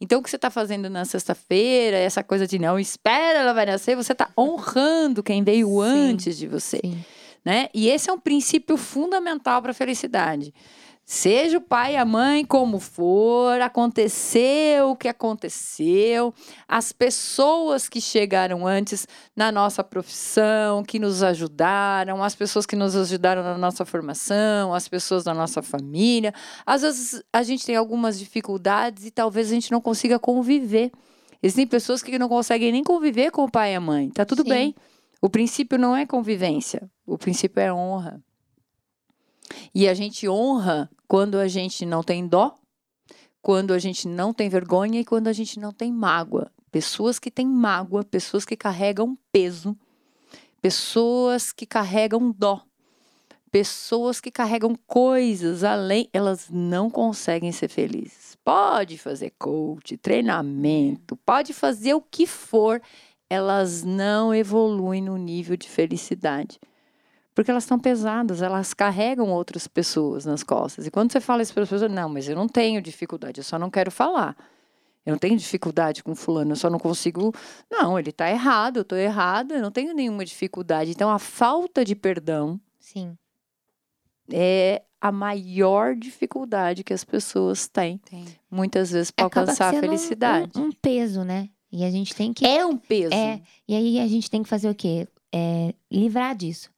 [0.00, 3.66] Então, o que você está fazendo na sexta-feira, essa coisa de não espera, ela vai
[3.66, 5.82] nascer, você está honrando quem veio Sim.
[5.82, 7.04] antes de você, Sim.
[7.44, 7.68] né?
[7.74, 10.54] E esse é um princípio fundamental para a felicidade.
[11.08, 16.34] Seja o pai e a mãe como for, aconteceu o que aconteceu,
[16.66, 22.96] as pessoas que chegaram antes na nossa profissão, que nos ajudaram, as pessoas que nos
[22.96, 26.34] ajudaram na nossa formação, as pessoas da nossa família.
[26.66, 30.90] Às vezes a gente tem algumas dificuldades e talvez a gente não consiga conviver.
[31.40, 34.10] Existem pessoas que não conseguem nem conviver com o pai e a mãe.
[34.10, 34.48] Tá tudo Sim.
[34.48, 34.74] bem.
[35.22, 38.20] O princípio não é convivência, o princípio é honra.
[39.74, 42.54] E a gente honra quando a gente não tem dó,
[43.42, 46.50] quando a gente não tem vergonha e quando a gente não tem mágoa.
[46.70, 49.76] Pessoas que têm mágoa, pessoas que carregam peso,
[50.60, 52.62] pessoas que carregam dó,
[53.50, 58.36] pessoas que carregam coisas além, elas não conseguem ser felizes.
[58.44, 62.82] Pode fazer coach, treinamento, pode fazer o que for,
[63.30, 66.58] elas não evoluem no nível de felicidade.
[67.36, 70.86] Porque elas estão pesadas, elas carregam outras pessoas nas costas.
[70.86, 73.44] E quando você fala isso para as pessoas, não, mas eu não tenho dificuldade, eu
[73.44, 74.34] só não quero falar.
[75.04, 77.34] Eu não tenho dificuldade com fulano, eu só não consigo.
[77.70, 80.90] Não, ele está errado, eu estou errada, eu não tenho nenhuma dificuldade.
[80.90, 83.14] Então a falta de perdão Sim.
[84.32, 88.24] é a maior dificuldade que as pessoas têm, Tem.
[88.50, 90.58] muitas vezes, para alcançar a felicidade.
[90.58, 91.50] Um, um peso, né?
[91.70, 92.46] E a gente tem que.
[92.46, 93.12] É um peso.
[93.12, 95.06] É, e aí a gente tem que fazer o quê?
[95.30, 96.74] É, livrar disso.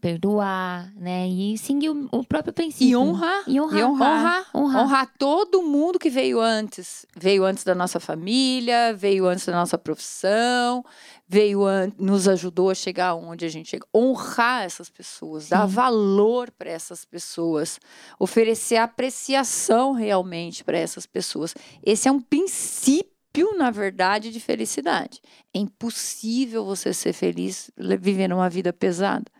[0.00, 1.28] Perdoar, né?
[1.28, 2.88] E seguir o, o próprio princípio.
[2.88, 3.44] E honrar.
[3.46, 3.78] E honrar.
[3.78, 4.18] E honrar.
[4.18, 4.84] Honrar, Honrar.
[4.84, 7.06] honrar todo mundo que veio antes.
[7.16, 10.84] Veio antes da nossa família, veio antes da nossa profissão,
[11.28, 13.86] veio an nos ajudou a chegar onde a gente chega.
[13.94, 15.74] Honrar essas pessoas, dar Sim.
[15.74, 17.78] valor para essas pessoas,
[18.18, 21.54] oferecer apreciação realmente para essas pessoas.
[21.84, 25.20] Esse é um princípio, na verdade, de felicidade.
[25.54, 29.30] É impossível você ser feliz vivendo uma vida pesada.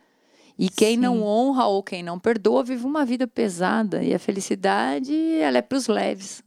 [0.57, 1.21] E quem não Sim.
[1.23, 4.03] honra ou quem não perdoa vive uma vida pesada.
[4.03, 6.43] E a felicidade, ela é para os leves.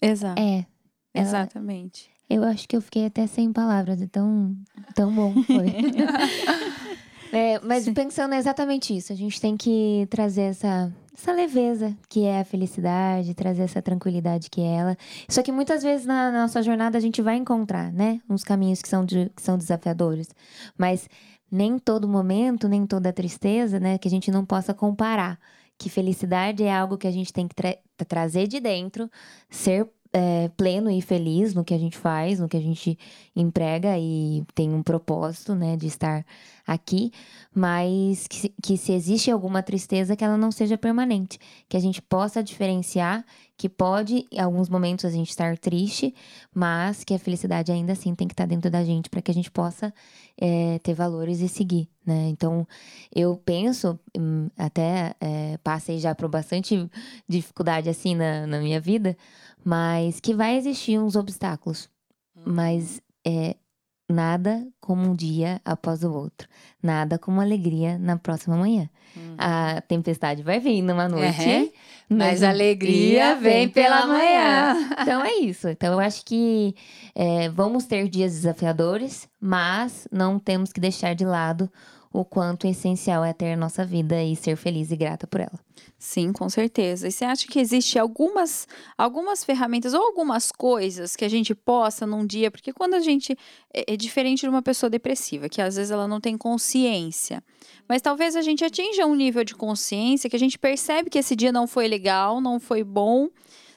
[0.00, 0.40] Exato.
[0.40, 0.64] É.
[1.12, 2.08] ela- Exatamente.
[2.28, 4.54] Eu acho que eu fiquei até sem palavras, tão,
[4.94, 5.66] tão bom que foi.
[7.32, 7.94] É, mas Sim.
[7.94, 13.34] pensando exatamente isso, a gente tem que trazer essa, essa leveza que é a felicidade,
[13.34, 14.96] trazer essa tranquilidade que é ela.
[15.28, 18.20] Só que muitas vezes na nossa jornada a gente vai encontrar, né?
[18.28, 20.28] Uns caminhos que são, de- que são desafiadores.
[20.76, 21.08] Mas
[21.50, 23.98] nem todo momento, nem toda tristeza, né?
[23.98, 25.38] Que a gente não possa comparar.
[25.78, 27.76] Que felicidade é algo que a gente tem que tra-
[28.08, 29.10] trazer de dentro,
[29.48, 32.98] ser é, pleno e feliz no que a gente faz, no que a gente
[33.34, 36.24] emprega e tem um propósito, né, de estar
[36.66, 37.12] aqui,
[37.54, 42.00] mas que, que se existe alguma tristeza, que ela não seja permanente, que a gente
[42.02, 43.24] possa diferenciar
[43.60, 46.14] que pode, em alguns momentos, a gente estar triste,
[46.54, 49.34] mas que a felicidade ainda assim tem que estar dentro da gente para que a
[49.34, 49.92] gente possa
[50.40, 52.30] é, ter valores e seguir, né?
[52.30, 52.66] Então,
[53.14, 56.90] eu penso, hum, até é, passei já por bastante
[57.28, 59.14] dificuldade assim na, na minha vida,
[59.64, 61.88] mas que vai existir uns obstáculos,
[62.44, 63.56] mas é,
[64.10, 66.48] nada como um dia após o outro.
[66.82, 68.88] Nada como alegria na próxima manhã.
[69.16, 69.34] Uhum.
[69.38, 71.40] A tempestade vai vir numa noite.
[71.40, 71.70] Uhum.
[72.08, 74.74] Mas, mas a alegria vem pela manhã.
[74.74, 74.90] manhã.
[75.02, 75.68] Então é isso.
[75.68, 76.74] Então eu acho que
[77.14, 81.70] é, vamos ter dias desafiadores, mas não temos que deixar de lado
[82.12, 85.58] o quanto essencial é ter a nossa vida e ser feliz e grata por ela.
[85.96, 87.06] Sim, com certeza.
[87.06, 92.06] E você acha que existe algumas, algumas ferramentas ou algumas coisas que a gente possa
[92.06, 93.36] num dia, porque quando a gente
[93.72, 97.42] é, é diferente de uma pessoa depressiva, que às vezes ela não tem consciência,
[97.88, 101.36] mas talvez a gente atinja um nível de consciência que a gente percebe que esse
[101.36, 103.28] dia não foi legal, não foi bom.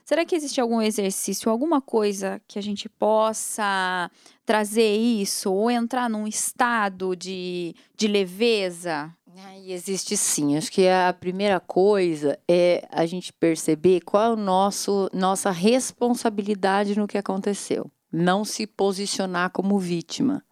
[0.06, 4.12] Será que existe algum exercício, alguma coisa que a gente possa
[4.46, 9.16] trazer isso ou entrar num estado de, de leveza?
[9.36, 10.58] Ai, existe sim.
[10.58, 16.98] Acho que a primeira coisa é a gente perceber qual é o nosso nossa responsabilidade
[16.98, 17.90] no que aconteceu.
[18.12, 20.44] Não se posicionar como vítima,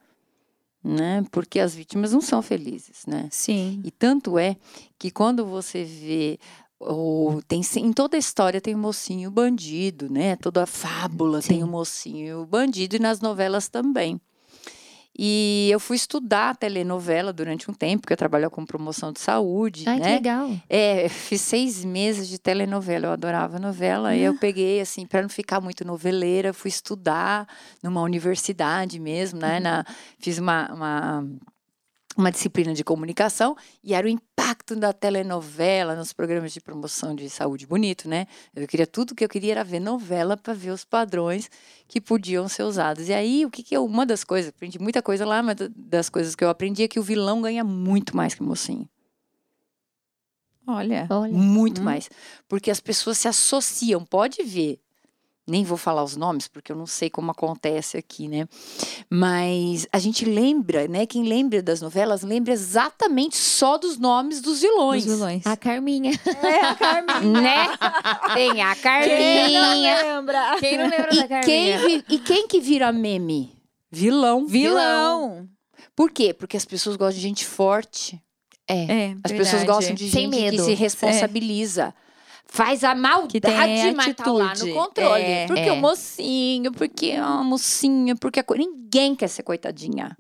[0.83, 1.23] né?
[1.29, 3.27] Porque as vítimas não são felizes, né?
[3.29, 3.81] Sim.
[3.83, 4.55] E tanto é
[4.97, 6.39] que quando você vê
[6.81, 10.35] ou tem em toda a história tem o um mocinho bandido, né?
[10.35, 11.47] Toda a fábula Sim.
[11.47, 14.19] tem o um mocinho bandido e nas novelas também.
[15.17, 19.83] E eu fui estudar telenovela durante um tempo, porque eu trabalho com promoção de saúde.
[19.85, 20.05] Ai, né?
[20.05, 20.49] que legal.
[20.69, 24.09] É, fiz seis meses de telenovela, eu adorava novela.
[24.09, 24.15] Ah.
[24.15, 27.45] E eu peguei, assim, para não ficar muito noveleira, fui estudar
[27.83, 29.57] numa universidade mesmo, né?
[29.57, 29.63] Uhum.
[29.63, 29.85] Na,
[30.17, 31.27] fiz uma, uma
[32.17, 34.09] uma disciplina de comunicação e era o
[34.51, 38.27] impacto da telenovela nos programas de promoção de saúde bonito, né?
[38.53, 41.49] Eu queria tudo que eu queria era ver novela para ver os padrões
[41.87, 43.07] que podiam ser usados.
[43.07, 46.09] E aí, o que que eu, uma das coisas, aprendi muita coisa lá, mas das
[46.09, 48.87] coisas que eu aprendi é que o vilão ganha muito mais que o mocinho.
[50.67, 51.33] Olha, Olha.
[51.33, 51.85] muito hum.
[51.85, 52.09] mais,
[52.47, 54.79] porque as pessoas se associam, pode ver
[55.51, 58.47] nem vou falar os nomes porque eu não sei como acontece aqui, né?
[59.09, 61.05] Mas a gente lembra, né?
[61.05, 65.05] Quem lembra das novelas lembra exatamente só dos nomes dos vilões.
[65.05, 65.45] Dos vilões.
[65.45, 66.11] A Carminha.
[66.41, 67.41] É a Carminha.
[67.41, 67.67] né?
[68.33, 69.47] Tem a Carminha.
[69.47, 70.55] Quem não lembra?
[70.59, 71.79] Quem não lembra e da Carminha?
[71.79, 73.55] Quem e quem que vira meme?
[73.91, 74.47] Vilão.
[74.47, 75.49] Vilão.
[75.95, 76.33] Por quê?
[76.33, 78.21] Porque as pessoas gostam de gente forte.
[78.67, 78.73] É.
[78.73, 79.33] é as verdade.
[79.37, 80.57] pessoas gostam de Sem gente medo.
[80.57, 81.93] que se responsabiliza.
[81.97, 82.11] É
[82.51, 85.23] faz a maldade, mas tá lá no controle.
[85.23, 85.71] É, porque é.
[85.71, 90.17] o mocinho, porque a mocinha, porque a ninguém quer ser coitadinha.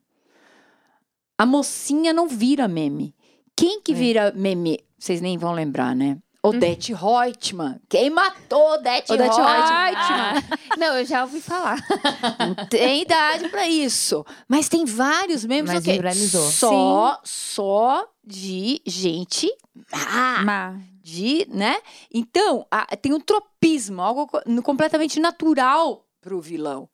[1.37, 3.13] A mocinha não vira meme.
[3.53, 3.95] Quem que É.
[3.95, 4.79] vira meme?
[4.97, 6.19] Vocês nem vão lembrar, né?
[6.41, 7.79] Odete Reutemann.
[7.89, 9.93] Quem matou Odete, Odete Reutemann?
[9.95, 10.33] Ah,
[10.79, 11.77] não, eu já ouvi falar.
[12.39, 14.25] Não tem idade pra isso.
[14.47, 15.93] Mas tem vários memes Mas o quê?
[15.93, 16.49] viralizou.
[16.49, 19.51] Só, só de gente
[19.91, 20.90] má Má.
[21.01, 21.77] De, né?
[22.13, 24.27] Então, a- tem um tropismo, algo
[24.63, 26.87] completamente natural para o vilão.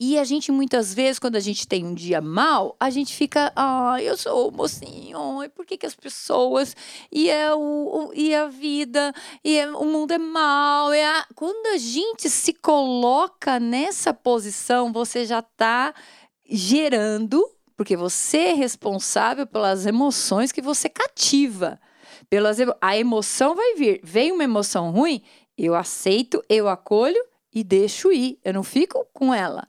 [0.00, 3.52] E a gente, muitas vezes, quando a gente tem um dia mal, a gente fica,
[3.56, 6.76] ah, eu sou o mocinho, e por que, que as pessoas,
[7.10, 10.94] e, é o, o- e a vida, e é- o mundo é mal.
[10.94, 11.26] E a...
[11.34, 15.92] Quando a gente se coloca nessa posição, você já está
[16.48, 17.44] gerando,
[17.76, 21.78] porque você é responsável pelas emoções que você cativa
[22.30, 24.00] pelas emo- a emoção vai vir.
[24.02, 25.22] Vem uma emoção ruim,
[25.56, 28.38] eu aceito, eu acolho e deixo ir.
[28.44, 29.66] Eu não fico com ela,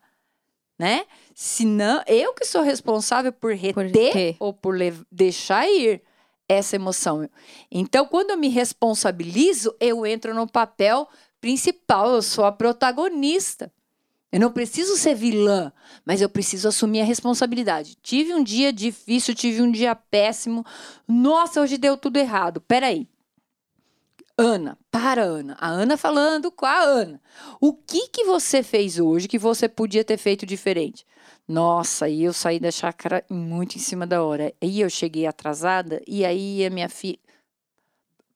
[0.77, 1.05] né?
[1.33, 4.35] Senão, eu que sou responsável por reter ter.
[4.39, 4.75] ou por
[5.11, 6.01] deixar ir
[6.47, 7.29] essa emoção.
[7.71, 11.07] Então, quando eu me responsabilizo, eu entro no papel
[11.39, 13.71] principal, eu sou a protagonista.
[14.31, 15.71] Eu não preciso ser vilã,
[16.05, 17.97] mas eu preciso assumir a responsabilidade.
[18.01, 20.63] Tive um dia difícil, tive um dia péssimo.
[21.07, 22.61] Nossa, hoje deu tudo errado.
[22.61, 23.07] Peraí.
[24.37, 25.57] Ana, para Ana.
[25.59, 27.19] A Ana falando com a Ana.
[27.59, 31.05] O que que você fez hoje que você podia ter feito diferente?
[31.47, 34.53] Nossa, e eu saí da chácara muito em cima da hora.
[34.61, 37.19] E eu cheguei atrasada e aí a minha filha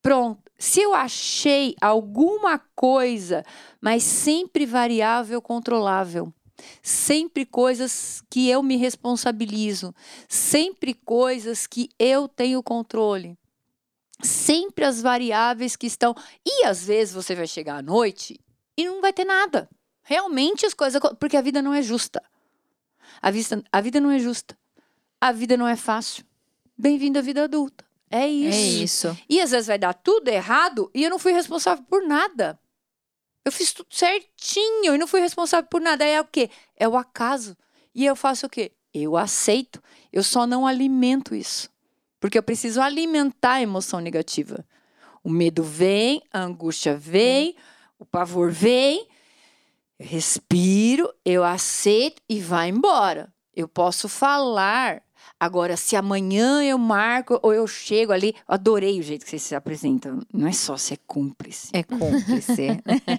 [0.04, 0.52] Pronto.
[0.58, 3.42] Se eu achei alguma coisa,
[3.80, 6.30] mas sempre variável, controlável.
[6.82, 9.94] Sempre coisas que eu me responsabilizo.
[10.28, 13.34] Sempre coisas que eu tenho controle.
[14.22, 16.14] Sempre as variáveis que estão.
[16.44, 18.38] E às vezes você vai chegar à noite
[18.76, 19.70] e não vai ter nada.
[20.02, 21.00] Realmente as coisas.
[21.18, 22.22] Porque a vida não é justa.
[23.22, 24.54] A, vista, a vida não é justa.
[25.18, 26.26] A vida não é fácil.
[26.76, 27.86] Bem-vindo à vida adulta.
[28.16, 28.56] É isso.
[28.56, 29.18] É isso.
[29.28, 32.56] E às vezes vai dar tudo errado e eu não fui responsável por nada.
[33.44, 36.04] Eu fiz tudo certinho e não fui responsável por nada.
[36.04, 36.48] Aí é o quê?
[36.76, 37.56] É o acaso.
[37.92, 38.70] E eu faço o quê?
[38.94, 39.82] Eu aceito.
[40.12, 41.68] Eu só não alimento isso.
[42.20, 44.64] Porque eu preciso alimentar a emoção negativa.
[45.24, 47.56] O medo vem, a angústia vem,
[47.98, 49.08] o pavor vem.
[49.98, 53.34] Eu respiro, eu aceito e vai embora.
[53.52, 55.02] Eu posso falar.
[55.38, 59.38] Agora, se amanhã eu marco ou eu chego ali, eu adorei o jeito que você
[59.38, 60.16] se apresenta.
[60.32, 62.68] Não é só ser cúmplice, É cúmplice.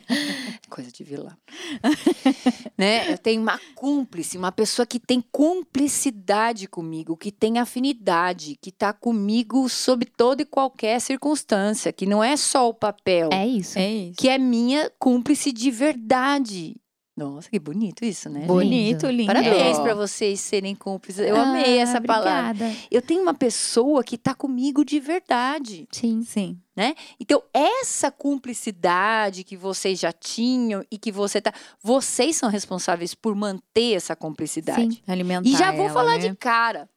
[0.70, 1.36] coisa de vilã.
[2.78, 3.12] né?
[3.12, 8.94] Eu tenho uma cúmplice, uma pessoa que tem cumplicidade comigo, que tem afinidade, que está
[8.94, 13.78] comigo sob toda e qualquer circunstância, que não é só o papel, É isso.
[13.78, 14.18] é isso.
[14.18, 16.76] que é minha cúmplice de verdade.
[17.18, 18.42] Nossa, que bonito isso, né?
[18.46, 19.28] Bonito, lindo.
[19.28, 21.26] Parabéns para vocês serem cúmplices.
[21.26, 22.50] Eu amei Ah, essa palavra.
[22.50, 22.78] obrigada.
[22.92, 25.88] Eu tenho uma pessoa que está comigo de verdade.
[25.92, 26.24] Sim.
[26.24, 26.60] Sim.
[27.18, 31.54] Então, essa cumplicidade que vocês já tinham e que você tá.
[31.82, 34.96] Vocês são responsáveis por manter essa cumplicidade.
[34.96, 35.02] Sim.
[35.08, 36.30] Alimentar E já vou ela, falar né?
[36.30, 36.90] de cara.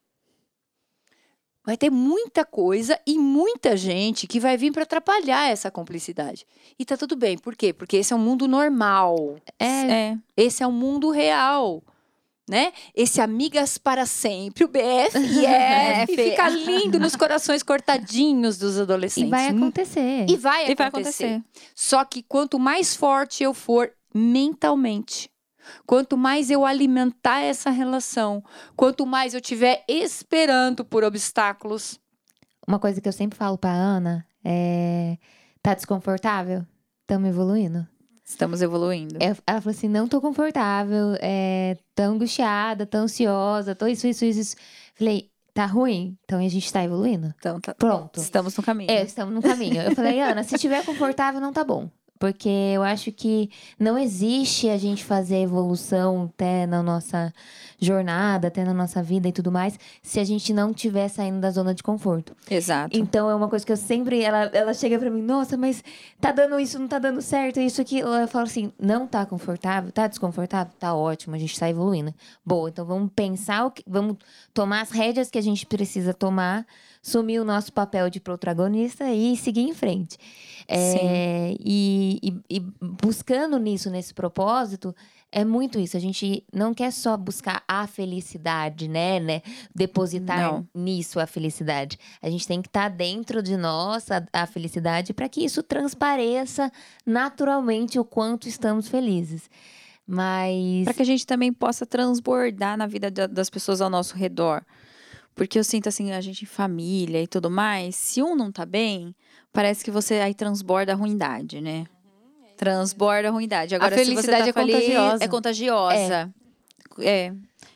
[1.69, 6.47] Vai ter muita coisa e muita gente que vai vir para atrapalhar essa cumplicidade.
[6.79, 7.37] E tá tudo bem.
[7.37, 7.75] Por quê?
[7.75, 9.37] Porque esse é um mundo normal.
[9.59, 10.19] É, É.
[10.35, 11.83] Esse é o mundo real.
[12.49, 12.73] Né?
[12.97, 16.31] Esse Amigas para Sempre, o BFF, É, Fê.
[16.31, 19.29] fica lindo nos corações cortadinhos dos e adolescentes.
[19.29, 20.25] vai Hum, acontecer.
[20.27, 21.27] E vai E vai acontecer.
[21.27, 21.43] acontecer.
[21.75, 25.31] Só que quanto mais forte eu for mentalmente,
[25.87, 28.43] quanto mais eu alimentar essa relação,
[28.77, 31.99] quanto mais eu tiver esperando por obstáculos,
[32.67, 35.17] Uma coisa que eu sempre falo pra Ana é.
[35.63, 36.65] Tá desconfortável?
[37.03, 37.87] Estamos evoluindo.
[38.25, 39.17] Estamos evoluindo.
[39.21, 44.41] Ela falou assim: não tô confortável, é, tô angustiada, tô ansiosa, tô isso, isso, isso.
[44.41, 44.57] isso.
[44.95, 46.17] Falei, tá ruim?
[46.25, 47.35] Então a gente tá evoluindo?
[47.39, 48.21] Então, tá- Pronto.
[48.21, 48.91] estamos no caminho.
[48.91, 49.81] É, estamos no caminho.
[49.81, 51.89] Eu falei, Ana, se estiver confortável, não tá bom.
[52.19, 57.33] Porque eu acho que não existe a gente fazer evolução até na nossa
[57.79, 61.51] jornada, até na nossa vida e tudo mais, se a gente não estiver saindo da
[61.51, 62.37] zona de conforto.
[62.51, 62.97] Exato.
[62.97, 64.23] Então é uma coisa que eu sempre.
[64.23, 65.83] Ela, ela chega pra mim, nossa, mas
[66.21, 68.01] tá dando isso, não tá dando certo, isso aqui.
[68.01, 70.73] Eu falo assim, não tá confortável, tá desconfortável?
[70.79, 72.13] Tá ótimo, a gente tá evoluindo.
[72.45, 74.17] Boa, então vamos pensar, o que, vamos
[74.53, 76.67] tomar as rédeas que a gente precisa tomar,
[77.03, 80.17] sumir o nosso papel de protagonista e seguir em frente.
[80.67, 82.61] É, e, e- e
[83.01, 84.95] buscando nisso, nesse propósito,
[85.33, 85.97] é muito isso.
[85.97, 89.19] A gente não quer só buscar a felicidade, né?
[89.21, 89.43] né?
[89.75, 90.67] Depositar Não.
[90.75, 91.99] nisso a felicidade.
[92.21, 96.71] A gente tem que estar dentro de nós a, a felicidade para que isso transpareça
[97.07, 99.51] naturalmente o quanto estamos felizes.
[100.07, 104.17] Mas Para que a gente também possa transbordar na vida da- das pessoas ao nosso
[104.17, 104.63] redor.
[105.39, 108.67] Porque eu sinto assim, a gente em família e tudo mais, se um não tá
[108.67, 109.15] bem,
[109.53, 111.87] parece que você aí transborda a ruindade, né?
[112.57, 113.73] Transborda a ruindade.
[113.77, 115.25] Agora, se felicidade você é tá feliz, contagiosa.
[115.25, 116.35] É contagiosa.
[116.99, 117.33] É.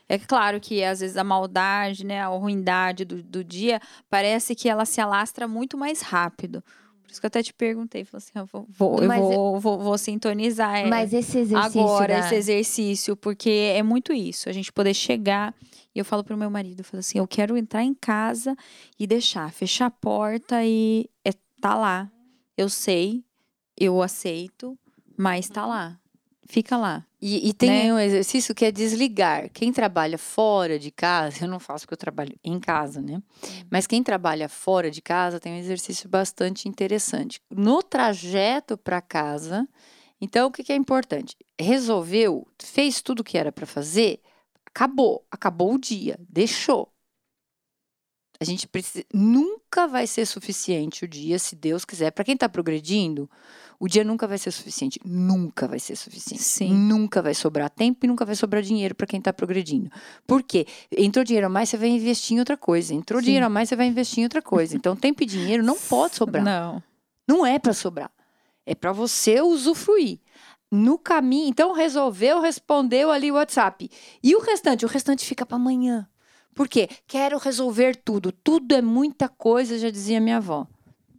[0.08, 4.68] É claro que às vezes a maldade, né, a ruindade do, do dia, parece que
[4.68, 6.62] ela se alastra muito mais rápido.
[7.12, 9.78] Por isso que eu até te perguntei, falei assim, eu vou, vou, eu vou, vou,
[9.78, 10.74] vou sintonizar.
[10.76, 14.94] é, mas esse exercício agora da- esse exercício, porque é muito isso, a gente poder
[14.94, 15.54] chegar
[15.94, 18.56] e eu falo pro meu marido, eu falo assim, eu quero entrar em casa
[18.98, 22.10] e deixar, fechar a porta e é, tá lá.
[22.56, 23.22] Eu sei,
[23.78, 24.78] eu aceito,
[25.16, 25.98] mas tá lá.
[26.48, 27.04] Fica lá.
[27.20, 27.94] E, e tem Né?
[27.94, 29.48] um exercício que é desligar.
[29.50, 33.22] Quem trabalha fora de casa, eu não faço porque eu trabalho em casa, né?
[33.70, 37.40] Mas quem trabalha fora de casa tem um exercício bastante interessante.
[37.48, 39.68] No trajeto para casa,
[40.20, 41.36] então o que, que é importante?
[41.60, 44.20] Resolveu, fez tudo o que era para fazer,
[44.66, 46.92] acabou, acabou o dia, deixou.
[48.42, 52.10] A gente precisa, nunca vai ser suficiente o dia, se Deus quiser.
[52.10, 53.30] Para quem está progredindo,
[53.78, 55.00] o dia nunca vai ser suficiente.
[55.04, 56.42] Nunca vai ser suficiente.
[56.42, 56.72] Sim.
[56.72, 59.90] Nunca vai sobrar tempo e nunca vai sobrar dinheiro para quem está progredindo.
[60.26, 60.66] Por quê?
[60.96, 62.94] Entrou dinheiro a mais, você vai investir em outra coisa.
[62.94, 63.26] Entrou Sim.
[63.26, 64.76] dinheiro a mais, você vai investir em outra coisa.
[64.76, 66.44] Então, tempo e dinheiro não pode sobrar.
[66.44, 66.82] Não.
[67.28, 68.10] Não é para sobrar.
[68.66, 70.20] É para você usufruir.
[70.70, 73.90] No caminho, então resolveu, respondeu ali o WhatsApp.
[74.22, 74.86] E o restante?
[74.86, 76.08] O restante fica para amanhã.
[76.54, 76.88] Por quê?
[77.06, 78.30] Quero resolver tudo.
[78.32, 80.66] Tudo é muita coisa, já dizia minha avó.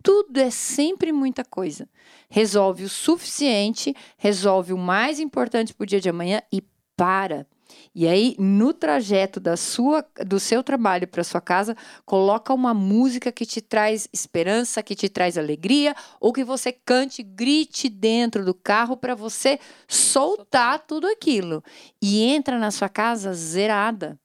[0.03, 1.87] Tudo é sempre muita coisa.
[2.29, 6.61] Resolve o suficiente, resolve o mais importante para o dia de amanhã e
[6.95, 7.47] para.
[7.95, 11.75] E aí, no trajeto da sua, do seu trabalho para sua casa,
[12.05, 17.23] coloca uma música que te traz esperança, que te traz alegria, ou que você cante,
[17.23, 21.63] grite dentro do carro para você soltar tudo aquilo.
[22.01, 24.19] E entra na sua casa zerada.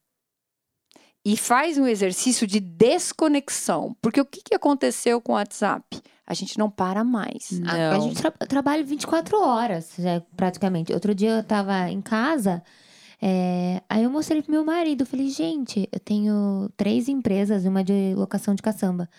[1.25, 3.95] E faz um exercício de desconexão.
[4.01, 6.01] Porque o que, que aconteceu com o WhatsApp?
[6.25, 7.59] A gente não para mais.
[7.65, 8.01] A, a Não.
[8.01, 10.93] gente tra trabalha 24 horas, já, praticamente.
[10.93, 12.63] Outro dia eu tava em casa,
[13.21, 15.05] é, aí eu mostrei pro meu marido.
[15.05, 19.09] Falei, gente, eu tenho três empresas, uma de locação de caçamba.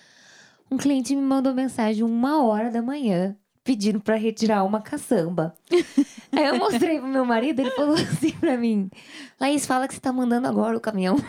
[0.70, 5.54] Um cliente me mandou mensagem uma hora da manhã, pedindo pra retirar uma caçamba.
[6.32, 8.90] aí eu mostrei pro meu marido, ele falou assim pra mim:
[9.40, 11.16] Laís, fala que você tá mandando agora o caminhão.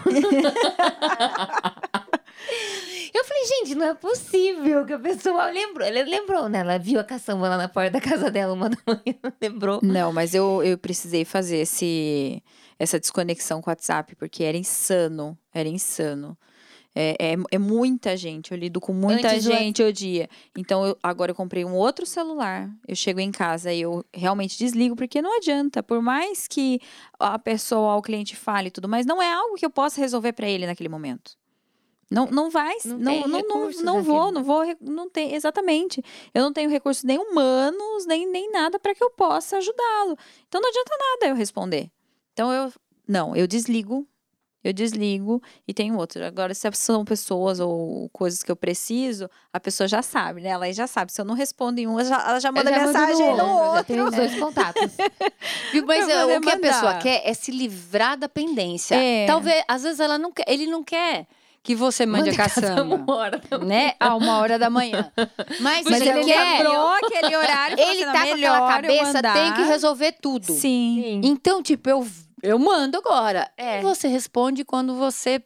[3.14, 5.86] Eu falei, gente, não é possível que a pessoa lembrou.
[5.86, 6.60] Ela lembrou, né?
[6.60, 9.80] Ela viu a caçamba lá na porta da casa dela uma da manhã, lembrou.
[9.84, 12.42] Não, mas eu, eu precisei fazer esse,
[12.80, 15.38] essa desconexão com o WhatsApp, porque era insano.
[15.54, 16.38] Era insano.
[16.94, 20.30] É, é, é muita gente, eu lido com muita Antes do gente o dia.
[20.58, 22.70] Então, eu- agora eu comprei um outro celular.
[22.86, 25.82] Eu chego em casa e eu realmente desligo, porque não adianta.
[25.82, 26.82] Por mais que
[27.18, 30.34] a pessoa, o cliente fale e tudo, mas não é algo que eu possa resolver
[30.34, 31.40] para ele naquele momento.
[32.10, 36.04] Não, não vai, Não não, não, não, não vou, não vou, não tem, exatamente.
[36.34, 40.18] Eu não tenho recursos nem humanos, nem, nem nada para que eu possa ajudá-lo.
[40.46, 41.90] Então não adianta nada eu responder.
[42.34, 42.70] Então eu,
[43.08, 44.06] não, eu desligo,
[44.64, 46.24] eu desligo e tem outro.
[46.24, 50.50] Agora, se são pessoas ou coisas que eu preciso, a pessoa já sabe, né?
[50.50, 51.12] Ela aí já sabe.
[51.12, 53.84] Se eu não respondo em um, ela já, ela já manda já mensagem no outro.
[53.86, 54.92] tenho os dois contatos.
[55.72, 55.86] Viu?
[55.86, 57.02] Mas é, o que a pessoa mandar.
[57.02, 58.96] quer é se livrar da pendência.
[58.96, 59.26] É.
[59.26, 61.26] Talvez, às vezes, ela não quer, ele não quer
[61.64, 62.96] que você mande a caçamba.
[62.96, 63.42] uma hora.
[63.66, 63.94] Né?
[64.00, 65.12] A uma hora da manhã.
[65.60, 66.58] Mas, Mas ele ele quer.
[66.58, 67.80] lembrou aquele horário.
[67.80, 70.46] Ele assim, tá "Não, com melhor aquela cabeça, mandar." tem que resolver tudo.
[70.46, 70.60] Sim.
[70.60, 71.22] Sim.
[71.24, 72.06] Então, tipo, eu,
[72.42, 73.52] eu mando agora.
[73.58, 73.80] É.
[73.80, 75.44] E você responde quando você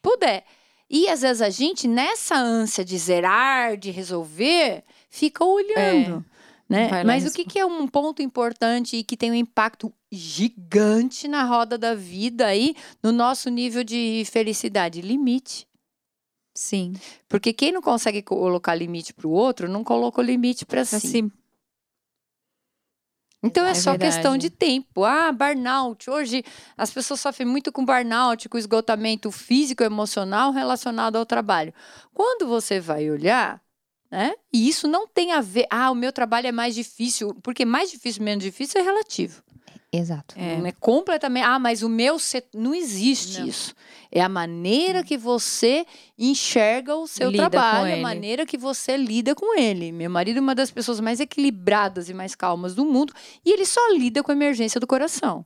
[0.00, 0.44] puder.
[0.88, 6.24] E às vezes a gente, nessa ânsia de zerar, de resolver, fica olhando.
[6.68, 6.88] Né?
[6.88, 6.90] É.
[6.90, 11.28] Lá Mas o que, que é um ponto importante e que tem um impacto gigante
[11.28, 15.00] na roda da vida aí, no nosso nível de felicidade?
[15.00, 15.66] Limite.
[16.54, 16.94] Sim.
[17.28, 20.96] Porque quem não consegue colocar limite para o outro, não coloca o limite para si.
[20.96, 21.30] Assim,
[23.42, 24.42] Então é, É só questão verdade.
[24.42, 25.04] de tempo.
[25.04, 26.10] Ah, burnout.
[26.10, 26.42] Hoje
[26.76, 31.72] as pessoas sofrem muito com burnout, com esgotamento físico e emocional relacionado ao trabalho.
[32.12, 33.60] Quando você vai olhar,
[34.10, 34.34] né?
[34.52, 35.66] E isso não tem a ver.
[35.70, 37.34] Ah, o meu trabalho é mais difícil.
[37.42, 39.42] Porque mais difícil, menos difícil é relativo.
[39.98, 40.34] Exato.
[40.38, 40.56] é.
[40.56, 41.44] Não é completamente.
[41.44, 42.46] Ah, mas o meu set...
[42.54, 43.48] não existe Não.
[43.48, 43.74] isso.
[44.10, 45.84] É a maneira que você
[46.18, 49.92] enxerga o seu Lida trabalho, a maneira que você lida com ele.
[49.92, 53.12] Meu marido é uma das pessoas mais equilibradas e mais calmas do mundo
[53.44, 55.44] e ele só lida com a emergência do coração.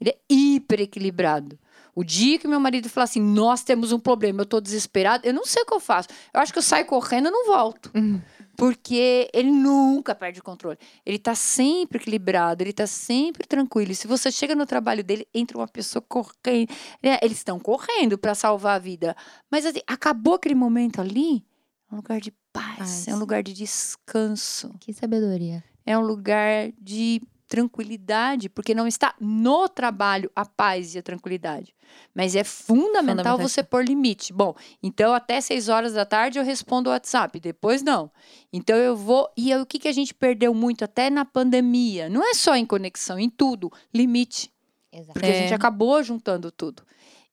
[0.00, 1.58] Ele é hiper equilibrado.
[1.94, 5.32] O dia que meu marido falar assim, nós temos um problema, eu tô desesperado, eu
[5.32, 6.08] não sei o que eu faço.
[6.32, 7.90] Eu acho que eu saio correndo e não volto.
[7.94, 8.20] Uhum.
[8.56, 10.78] Porque ele nunca perde o controle.
[11.04, 13.92] Ele tá sempre equilibrado, ele tá sempre tranquilo.
[13.92, 16.68] E se você chega no trabalho dele, entra uma pessoa correndo.
[17.02, 19.16] né, Eles estão correndo para salvar a vida.
[19.50, 21.44] Mas assim, acabou aquele momento ali,
[21.90, 23.08] é um lugar de paz, Paz.
[23.08, 25.62] é um lugar de descanso, Que sabedoria.
[25.84, 27.20] é um lugar de
[27.54, 31.74] tranquilidade, porque não está no trabalho a paz e a tranquilidade.
[32.14, 33.38] Mas é fundamental, Fundamental.
[33.38, 34.32] você pôr limite.
[34.32, 38.10] Bom, então até seis horas da tarde eu respondo o WhatsApp, depois não.
[38.52, 39.28] Então eu vou.
[39.36, 42.08] E aí, o que, que a gente perdeu muito até na pandemia?
[42.08, 43.70] Não é só em conexão, em tudo.
[43.92, 44.50] Limite.
[44.92, 45.12] Exato.
[45.12, 45.42] Porque a É.
[45.42, 46.82] gente acabou juntando tudo.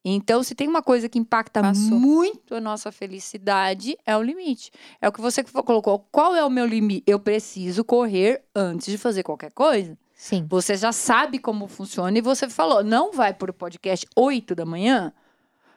[0.04, 1.92] Então, se tem uma coisa que impacta Passou.
[2.00, 4.72] muito a nossa felicidade, é o limite.
[5.00, 6.00] É o que você colocou.
[6.12, 7.04] Qual é o meu limite?
[7.06, 9.96] Eu preciso correr antes de fazer qualquer coisa.
[10.22, 10.46] Sim.
[10.48, 14.64] Você já sabe como funciona e você falou, não vai para o podcast 8 da
[14.64, 15.12] manhã,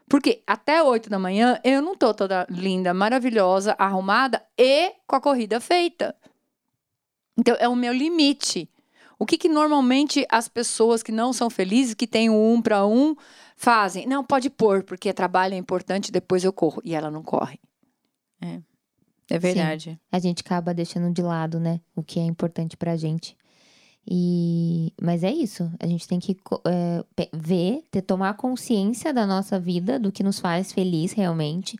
[0.07, 5.20] porque até 8 da manhã eu não tô toda linda, maravilhosa, arrumada e com a
[5.20, 6.14] corrida feita.
[7.38, 8.68] Então é o meu limite.
[9.18, 13.16] O que, que normalmente as pessoas que não são felizes, que têm um para um,
[13.57, 14.07] fazem?
[14.07, 16.82] Não, pode pôr, porque trabalho é importante, depois eu corro.
[16.84, 17.59] E ela não corre.
[19.30, 19.99] É verdade.
[20.12, 21.80] A gente acaba deixando de lado, né?
[21.97, 23.34] O que é importante pra gente.
[24.09, 24.92] E...
[25.00, 25.70] Mas é isso.
[25.80, 26.36] A gente tem que
[26.66, 31.76] é, ver, ter, tomar consciência da nossa vida, do que nos faz feliz realmente.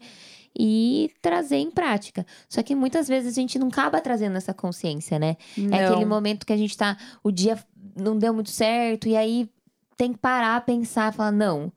[0.57, 2.25] E trazer em prática.
[2.49, 5.37] Só que muitas vezes a gente não acaba trazendo essa consciência, né?
[5.73, 6.09] É aquele Não.
[6.09, 6.97] momento que a gente tá.
[7.25, 7.59] O dia
[7.97, 9.51] não deu muito certo, e aí
[9.97, 11.73] tem que parar, pensar, falar: não,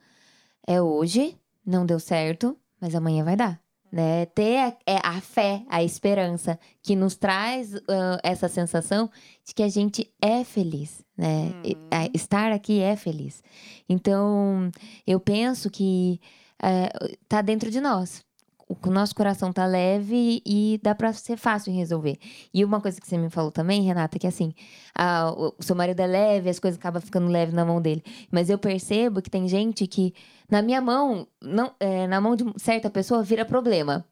[0.66, 1.36] é hoje,
[1.66, 3.60] não deu certo, mas amanhã vai dar.
[3.92, 4.26] Né?
[4.28, 9.10] Ter a, é, a fé, a esperança, que nos traz ah, essa sensação
[9.46, 11.52] de que a gente é feliz, né?
[11.66, 12.10] Uhum.
[12.14, 13.42] estar aqui é feliz.
[13.88, 14.70] Então,
[15.06, 16.20] eu penso que
[16.62, 16.90] é,
[17.28, 18.27] tá dentro de nós.
[18.70, 22.18] O nosso coração tá leve e dá pra ser fácil em resolver.
[22.54, 24.54] E uma coisa que você me falou também, Renata, que assim,
[24.94, 28.04] ah, o seu marido é leve, as coisas acabam ficando leve na mão dele.
[28.30, 30.14] Mas eu percebo que tem gente que,
[30.52, 34.04] na minha mão, não, é, na mão de certa pessoa, vira problema.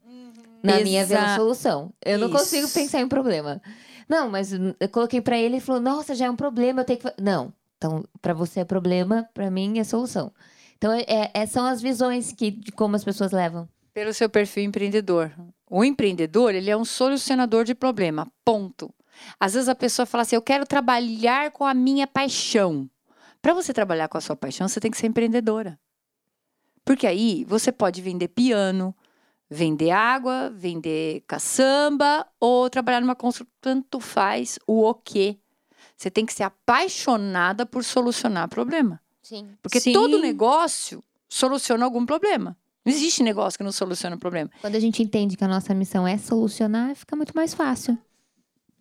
[0.63, 1.91] Na minha vira Exa- solução.
[2.03, 2.73] Eu não consigo Isso.
[2.79, 3.61] pensar em problema.
[4.07, 6.97] Não, mas eu coloquei pra ele e falou: Nossa, já é um problema, eu tenho
[6.99, 7.03] que.
[7.03, 7.53] fa-" Não.
[7.77, 10.31] Então, pra você é problema, pra mim é solução.
[10.77, 13.67] Então, é, é- são as visões que, de como as pessoas levam.
[13.95, 15.31] Pelo seu perfil empreendedor.
[15.69, 18.93] O empreendedor, ele é um solucionador de problema, ponto.
[19.39, 22.89] Às vezes a pessoa fala assim, eu quero trabalhar com a minha paixão.
[23.41, 25.79] Para você trabalhar com a sua paixão, você tem que ser empreendedora.
[26.83, 28.93] Porque aí você pode vender piano,
[29.49, 35.39] vender água, vender caçamba ou trabalhar numa construção, tanto faz o o quê.
[35.95, 39.01] Você tem que ser apaixonada por solucionar problema.
[39.21, 39.55] Sim.
[39.61, 39.93] Porque Sim.
[39.93, 42.57] todo negócio soluciona algum problema.
[42.85, 44.49] Não existe negócio que não soluciona problema.
[44.61, 47.97] Quando a gente entende que a nossa missão é solucionar, fica muito mais fácil.